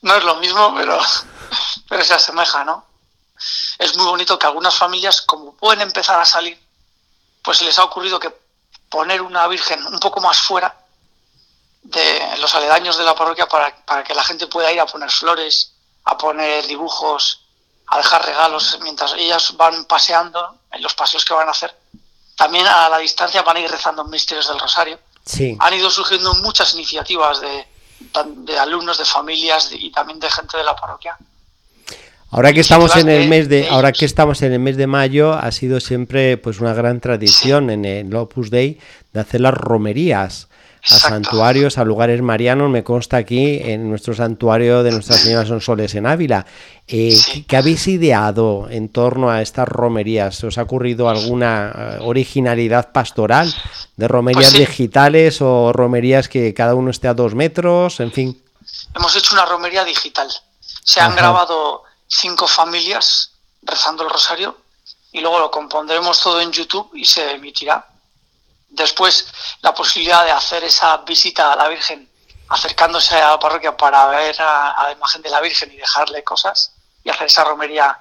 no 0.01 0.15
es 0.15 0.23
lo 0.23 0.35
mismo, 0.35 0.73
pero, 0.75 0.99
pero 1.89 2.03
se 2.03 2.13
asemeja, 2.13 2.63
¿no? 2.63 2.85
Es 3.77 3.95
muy 3.95 4.05
bonito 4.05 4.39
que 4.39 4.47
algunas 4.47 4.75
familias, 4.75 5.21
como 5.21 5.53
pueden 5.55 5.81
empezar 5.81 6.19
a 6.19 6.25
salir, 6.25 6.59
pues 7.43 7.61
les 7.61 7.77
ha 7.77 7.83
ocurrido 7.83 8.19
que 8.19 8.33
poner 8.89 9.21
una 9.21 9.47
virgen 9.47 9.85
un 9.85 9.99
poco 9.99 10.21
más 10.21 10.39
fuera 10.39 10.75
de 11.83 12.37
los 12.39 12.53
aledaños 12.55 12.97
de 12.97 13.03
la 13.03 13.15
parroquia 13.15 13.47
para, 13.47 13.73
para 13.85 14.03
que 14.03 14.15
la 14.15 14.23
gente 14.23 14.47
pueda 14.47 14.71
ir 14.71 14.79
a 14.79 14.87
poner 14.87 15.11
flores, 15.11 15.73
a 16.05 16.17
poner 16.17 16.65
dibujos, 16.65 17.41
a 17.87 17.97
dejar 17.97 18.25
regalos 18.25 18.77
mientras 18.81 19.13
ellas 19.13 19.55
van 19.55 19.85
paseando 19.85 20.59
en 20.71 20.81
los 20.81 20.93
paseos 20.93 21.23
que 21.23 21.33
van 21.33 21.47
a 21.47 21.51
hacer 21.51 21.73
también 22.37 22.65
a 22.67 22.87
la 22.87 22.99
distancia 22.99 23.41
van 23.41 23.57
a 23.57 23.59
ir 23.59 23.69
rezando 23.69 24.05
misterios 24.05 24.47
del 24.47 24.59
Rosario. 24.59 24.99
Sí. 25.25 25.57
Han 25.59 25.73
ido 25.73 25.89
surgiendo 25.89 26.33
muchas 26.35 26.73
iniciativas 26.75 27.41
de, 27.41 27.65
de 28.43 28.59
alumnos, 28.59 28.97
de 28.97 29.05
familias 29.05 29.71
y 29.73 29.91
también 29.91 30.19
de 30.19 30.29
gente 30.29 30.55
de 30.55 30.63
la 30.63 30.75
parroquia. 30.75 31.17
Ahora 32.29 32.51
que 32.51 32.59
estamos 32.59 32.95
en 32.95 33.09
el 33.09 33.29
mes 33.29 33.47
de, 33.47 33.69
ahora 33.69 33.93
que 33.93 34.05
estamos 34.05 34.41
en 34.41 34.51
el 34.53 34.59
mes 34.59 34.75
de 34.75 34.85
mayo, 34.85 35.33
ha 35.33 35.51
sido 35.51 35.79
siempre 35.79 36.37
pues 36.37 36.59
una 36.59 36.73
gran 36.73 36.99
tradición 36.99 37.69
en 37.69 37.85
el 37.85 38.13
Opus 38.15 38.49
Dei 38.49 38.79
de 39.13 39.19
hacer 39.21 39.41
las 39.41 39.53
romerías 39.53 40.49
a 40.89 40.99
santuarios, 40.99 41.77
a 41.77 41.83
lugares 41.83 42.21
marianos. 42.21 42.69
Me 42.69 42.83
consta 42.83 43.17
aquí 43.17 43.59
en 43.61 43.89
nuestro 43.89 44.13
santuario 44.13 44.83
de 44.83 44.91
Nuestra 44.91 45.17
Señora 45.17 45.45
Sonsoles 45.45 45.95
en 45.95 46.05
Ávila. 46.05 46.45
Eh, 46.87 47.17
¿Qué 47.47 47.57
habéis 47.57 47.87
ideado 47.87 48.67
en 48.69 48.89
torno 48.89 49.29
a 49.29 49.41
estas 49.41 49.67
romerías? 49.67 50.43
¿Os 50.43 50.57
ha 50.57 50.63
ocurrido 50.63 51.09
alguna 51.09 51.73
eh, 51.75 51.97
originalidad 52.01 52.91
pastoral 52.91 53.53
de 53.97 54.07
romerías 54.07 54.53
pues 54.53 54.67
digitales 54.67 55.41
o 55.41 55.73
romerías 55.73 56.29
que 56.29 56.53
cada 56.53 56.75
uno 56.75 56.91
esté 56.91 57.07
a 57.07 57.13
dos 57.13 57.35
metros? 57.35 57.99
En 57.99 58.11
fin. 58.11 58.41
Hemos 58.95 59.15
hecho 59.15 59.35
una 59.35 59.45
romería 59.45 59.83
digital. 59.83 60.29
Se 60.83 61.01
han 61.01 61.15
grabado 61.15 61.83
cinco 62.07 62.47
familias 62.47 63.31
rezando 63.61 64.03
el 64.03 64.09
rosario 64.09 64.57
y 65.11 65.19
luego 65.19 65.39
lo 65.39 65.51
compondremos 65.51 66.21
todo 66.21 66.39
en 66.39 66.51
YouTube 66.51 66.89
y 66.93 67.05
se 67.05 67.31
emitirá. 67.31 67.85
Después, 68.69 69.27
la 69.61 69.73
posibilidad 69.73 70.25
de 70.25 70.31
hacer 70.31 70.63
esa 70.63 70.97
visita 70.97 71.53
a 71.53 71.55
la 71.55 71.67
Virgen 71.67 72.09
acercándose 72.49 73.15
a 73.15 73.31
la 73.31 73.39
parroquia 73.39 73.75
para 73.75 74.07
ver 74.07 74.35
a, 74.39 74.83
la 74.83 74.91
imagen 74.91 75.21
de 75.21 75.29
la 75.29 75.41
Virgen 75.41 75.71
y 75.71 75.77
dejarle 75.77 76.23
cosas 76.23 76.73
y 77.03 77.09
hacer 77.09 77.27
esa 77.27 77.43
romería 77.43 77.99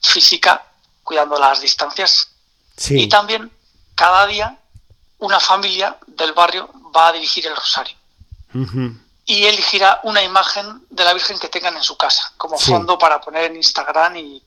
física 0.00 0.64
cuidando 1.02 1.38
las 1.38 1.60
distancias. 1.60 2.28
Y 2.90 3.08
también 3.08 3.50
cada 3.94 4.26
día 4.26 4.58
una 5.18 5.38
familia 5.40 5.96
del 6.06 6.32
barrio 6.32 6.70
va 6.94 7.08
a 7.08 7.12
dirigir 7.12 7.46
el 7.46 7.56
rosario. 7.56 7.96
Y 9.26 9.44
elegirá 9.44 10.00
una 10.04 10.22
imagen 10.22 10.86
de 10.90 11.04
la 11.04 11.12
Virgen 11.14 11.38
que 11.38 11.48
tengan 11.48 11.76
en 11.76 11.82
su 11.82 11.96
casa 11.96 12.32
como 12.36 12.58
fondo 12.58 12.98
para 12.98 13.20
poner 13.20 13.44
en 13.44 13.56
Instagram 13.56 14.16
y, 14.16 14.42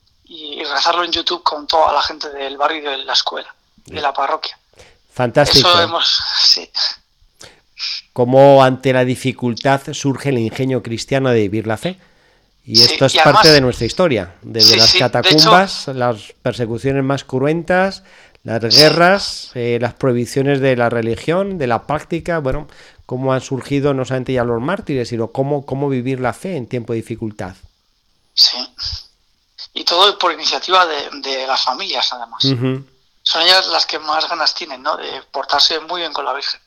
rezarlo 0.65 1.03
en 1.03 1.11
YouTube 1.11 1.41
con 1.41 1.65
toda 1.67 1.93
la 1.93 2.01
gente 2.01 2.29
del 2.29 2.57
barrio 2.57 2.79
y 2.79 2.97
de 2.97 3.05
la 3.05 3.13
escuela, 3.13 3.53
de 3.85 4.01
la 4.01 4.13
parroquia. 4.13 4.57
Fantástico. 5.17 5.67
Eso 5.67 5.81
hemos, 5.81 6.19
sí 6.43 6.69
cómo 8.17 8.63
ante 8.63 8.93
la 8.93 9.05
dificultad 9.05 9.79
surge 9.93 10.29
el 10.29 10.39
ingenio 10.39 10.81
cristiano 10.81 11.29
de 11.29 11.41
vivir 11.41 11.67
la 11.67 11.77
fe. 11.77 11.99
Y 12.65 12.81
esto 12.81 13.05
es 13.05 13.15
parte 13.15 13.51
de 13.51 13.61
nuestra 13.61 13.85
historia, 13.85 14.33
desde 14.41 14.75
las 14.75 14.95
catacumbas, 14.95 15.87
las 15.89 16.33
persecuciones 16.41 17.03
más 17.03 17.23
cruentas, 17.23 18.01
las 18.43 18.75
guerras, 18.75 19.51
eh, 19.53 19.77
las 19.79 19.93
prohibiciones 19.93 20.61
de 20.61 20.75
la 20.75 20.89
religión, 20.89 21.59
de 21.59 21.67
la 21.67 21.85
práctica, 21.85 22.39
bueno, 22.39 22.67
cómo 23.05 23.33
han 23.33 23.41
surgido 23.41 23.93
no 23.93 24.03
solamente 24.03 24.33
ya 24.33 24.43
los 24.43 24.63
mártires, 24.63 25.09
sino 25.09 25.27
cómo, 25.27 25.67
cómo 25.67 25.87
vivir 25.87 26.19
la 26.19 26.33
fe 26.33 26.57
en 26.57 26.65
tiempo 26.65 26.93
de 26.93 26.97
dificultad. 26.97 27.55
Sí. 28.33 28.57
Y 29.75 29.83
todo 29.83 30.17
por 30.17 30.33
iniciativa 30.33 30.87
de, 30.87 31.45
las 31.45 31.61
familias, 31.61 32.11
además. 32.13 32.87
Son 33.27 33.41
ellas 33.41 33.67
las 33.67 33.85
que 33.85 33.99
más 33.99 34.29
ganas 34.29 34.55
tienen, 34.55 34.81
¿no? 34.81 34.95
De 34.95 35.21
portarse 35.31 35.81
muy 35.81 35.99
bien 35.99 36.13
con 36.13 36.23
la 36.23 36.33
Virgen. 36.33 36.61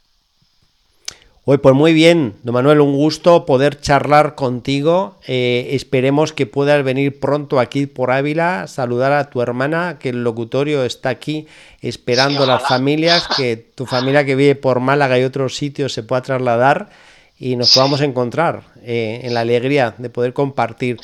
Hoy, 1.46 1.57
pues 1.57 1.75
muy 1.75 1.94
bien, 1.94 2.37
don 2.42 2.53
Manuel, 2.53 2.83
un 2.83 2.94
gusto 2.94 3.46
poder 3.46 3.81
charlar 3.81 4.35
contigo. 4.35 5.18
Eh, 5.27 5.68
esperemos 5.70 6.35
que 6.35 6.44
puedas 6.44 6.85
venir 6.85 7.18
pronto 7.18 7.61
aquí 7.61 7.87
por 7.87 8.11
Ávila, 8.11 8.66
saludar 8.66 9.12
a 9.12 9.31
tu 9.31 9.40
hermana, 9.40 9.99
que 9.99 10.11
el 10.11 10.23
locutorio 10.23 10.85
está 10.85 11.09
aquí 11.09 11.49
esperando 11.81 12.42
a 12.42 12.46
las 12.46 12.68
familias, 12.68 13.27
que 13.38 13.57
tu 13.57 13.87
familia 13.87 14.27
que 14.27 14.37
vive 14.37 14.55
por 14.55 14.81
Málaga 14.81 15.18
y 15.18 15.25
otros 15.25 15.57
sitios 15.57 15.94
se 15.94 16.03
pueda 16.03 16.20
trasladar 16.20 16.90
y 17.38 17.57
nos 17.57 17.73
podamos 17.73 18.03
encontrar 18.03 18.64
eh, 18.83 19.23
en 19.25 19.33
la 19.33 19.40
alegría 19.40 19.94
de 19.96 20.11
poder 20.11 20.35
compartir 20.35 21.01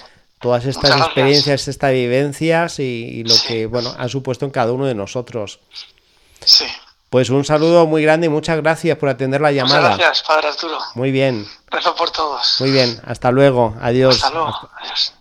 todas 0.47 0.65
estas 0.65 0.97
experiencias, 0.97 1.67
estas 1.67 1.91
vivencias 1.91 2.79
y, 2.79 2.85
y 2.85 3.25
lo 3.25 3.35
que 3.49 3.67
bueno 3.67 3.93
ha 3.99 4.09
supuesto 4.09 4.45
en 4.45 4.53
cada 4.53 4.71
uno 4.71 4.87
de 4.87 4.95
nosotros. 4.95 5.59
Sí. 6.45 6.65
Pues 7.11 7.31
un 7.31 7.45
saludo 7.45 7.85
muy 7.87 8.05
grande 8.05 8.29
y 8.29 8.31
muchas 8.31 8.57
gracias 8.59 8.97
por 8.97 9.09
atender 9.09 9.41
la 9.41 9.51
llamada. 9.51 9.91
Muchas 9.91 9.99
gracias, 9.99 10.27
Padre 10.29 10.49
Arturo. 10.49 10.79
Muy 10.95 11.11
bien. 11.11 11.45
Rezo 11.69 11.97
por 11.97 12.13
todos. 12.13 12.59
Muy 12.61 12.71
bien, 12.71 13.01
hasta 13.05 13.33
luego. 13.33 13.75
Adiós. 13.81 14.23
Hasta 14.23 14.31
luego. 14.31 14.71
Adiós. 14.81 15.15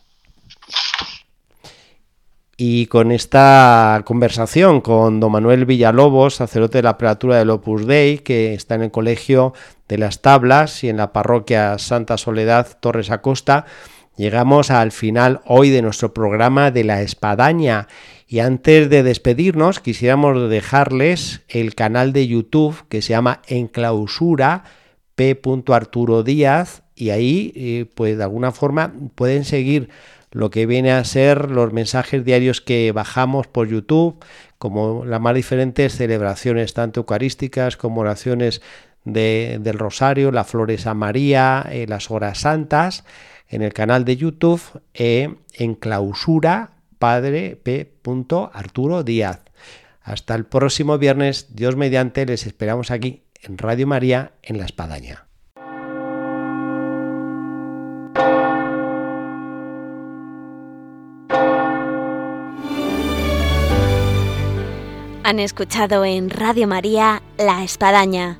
Y 2.56 2.86
con 2.86 3.12
esta 3.12 4.04
conversación 4.06 4.82
con 4.82 5.20
don 5.20 5.32
Manuel 5.32 5.66
Villalobos, 5.66 6.36
sacerdote 6.36 6.78
de 6.78 6.84
la 6.84 7.00
prelatura 7.00 7.38
del 7.38 7.50
Opus 7.50 7.88
Dei, 7.88 8.20
que 8.20 8.54
está 8.54 8.76
en 8.76 8.84
el 8.84 8.92
Colegio 8.92 9.54
de 9.88 9.98
las 9.98 10.22
Tablas 10.22 10.84
y 10.84 10.90
en 10.90 10.98
la 10.98 11.12
parroquia 11.12 11.80
Santa 11.80 12.18
Soledad 12.18 12.78
Torres 12.80 13.10
Acosta, 13.10 13.66
llegamos 14.18 14.72
al 14.72 14.92
final 14.92 15.42
hoy 15.46 15.70
de 15.70 15.82
nuestro 15.82 16.14
programa 16.14 16.72
de 16.72 16.84
la 16.84 17.02
Espadaña. 17.02 17.88
Y 18.28 18.40
antes 18.40 18.90
de 18.90 19.04
despedirnos, 19.04 19.80
quisiéramos 19.80 20.50
dejarles 20.50 21.42
el 21.48 21.76
canal 21.76 22.14
de 22.14 22.28
YouTube 22.28 22.88
que 22.90 23.02
se 23.02 23.10
llama 23.10 23.42
En 23.48 23.68
Clausura, 23.68 24.64
P. 25.16 25.40
Arturo 25.70 26.24
Díaz, 26.24 26.84
y 26.96 27.10
ahí, 27.10 27.52
eh, 27.56 27.86
pues 27.94 28.18
de 28.18 28.24
alguna 28.24 28.52
forma, 28.52 28.94
pueden 29.16 29.44
seguir 29.44 29.90
lo 30.32 30.50
que 30.50 30.66
viene 30.66 30.92
a 30.92 31.04
ser 31.04 31.52
los 31.52 31.72
mensajes 31.72 32.26
diarios 32.26 32.62
que 32.62 32.92
bajamos 32.92 33.48
por 33.48 33.68
YouTube, 33.68 34.24
como 34.58 35.06
las 35.06 35.22
más 35.22 35.36
diferentes 35.36 35.96
celebraciones, 35.96 36.74
tanto 36.74 37.02
eucarísticas 37.02 37.78
como 37.78 38.02
oraciones 38.02 38.62
del 39.06 39.80
Rosario, 39.80 40.32
las 40.32 40.48
Flores 40.48 40.88
a 40.88 40.94
María, 40.94 41.66
eh, 41.70 41.86
las 41.88 42.10
Horas 42.10 42.40
Santas, 42.40 43.06
en 43.50 43.62
el 43.62 43.74
canal 43.74 44.06
de 44.06 44.18
YouTube, 44.18 44.62
eh, 44.94 45.36
en 45.54 45.76
clausura 45.76 46.72
Padre 47.00 47.56
P. 47.62 47.92
Arturo 48.54 49.04
Díaz. 49.04 49.42
Hasta 50.02 50.36
el 50.36 50.46
próximo 50.46 50.98
viernes, 50.98 51.56
Dios 51.56 51.76
mediante, 51.76 52.26
les 52.26 52.46
esperamos 52.46 52.92
aquí 52.92 53.24
en 53.42 53.58
Radio 53.58 53.88
María 53.88 54.34
en 54.44 54.58
La 54.58 54.66
Espadaña. 54.66 55.26
Han 65.24 65.40
escuchado 65.40 66.06
en 66.06 66.30
Radio 66.30 66.68
María 66.68 67.24
La 67.40 67.64
Espadaña, 67.64 68.40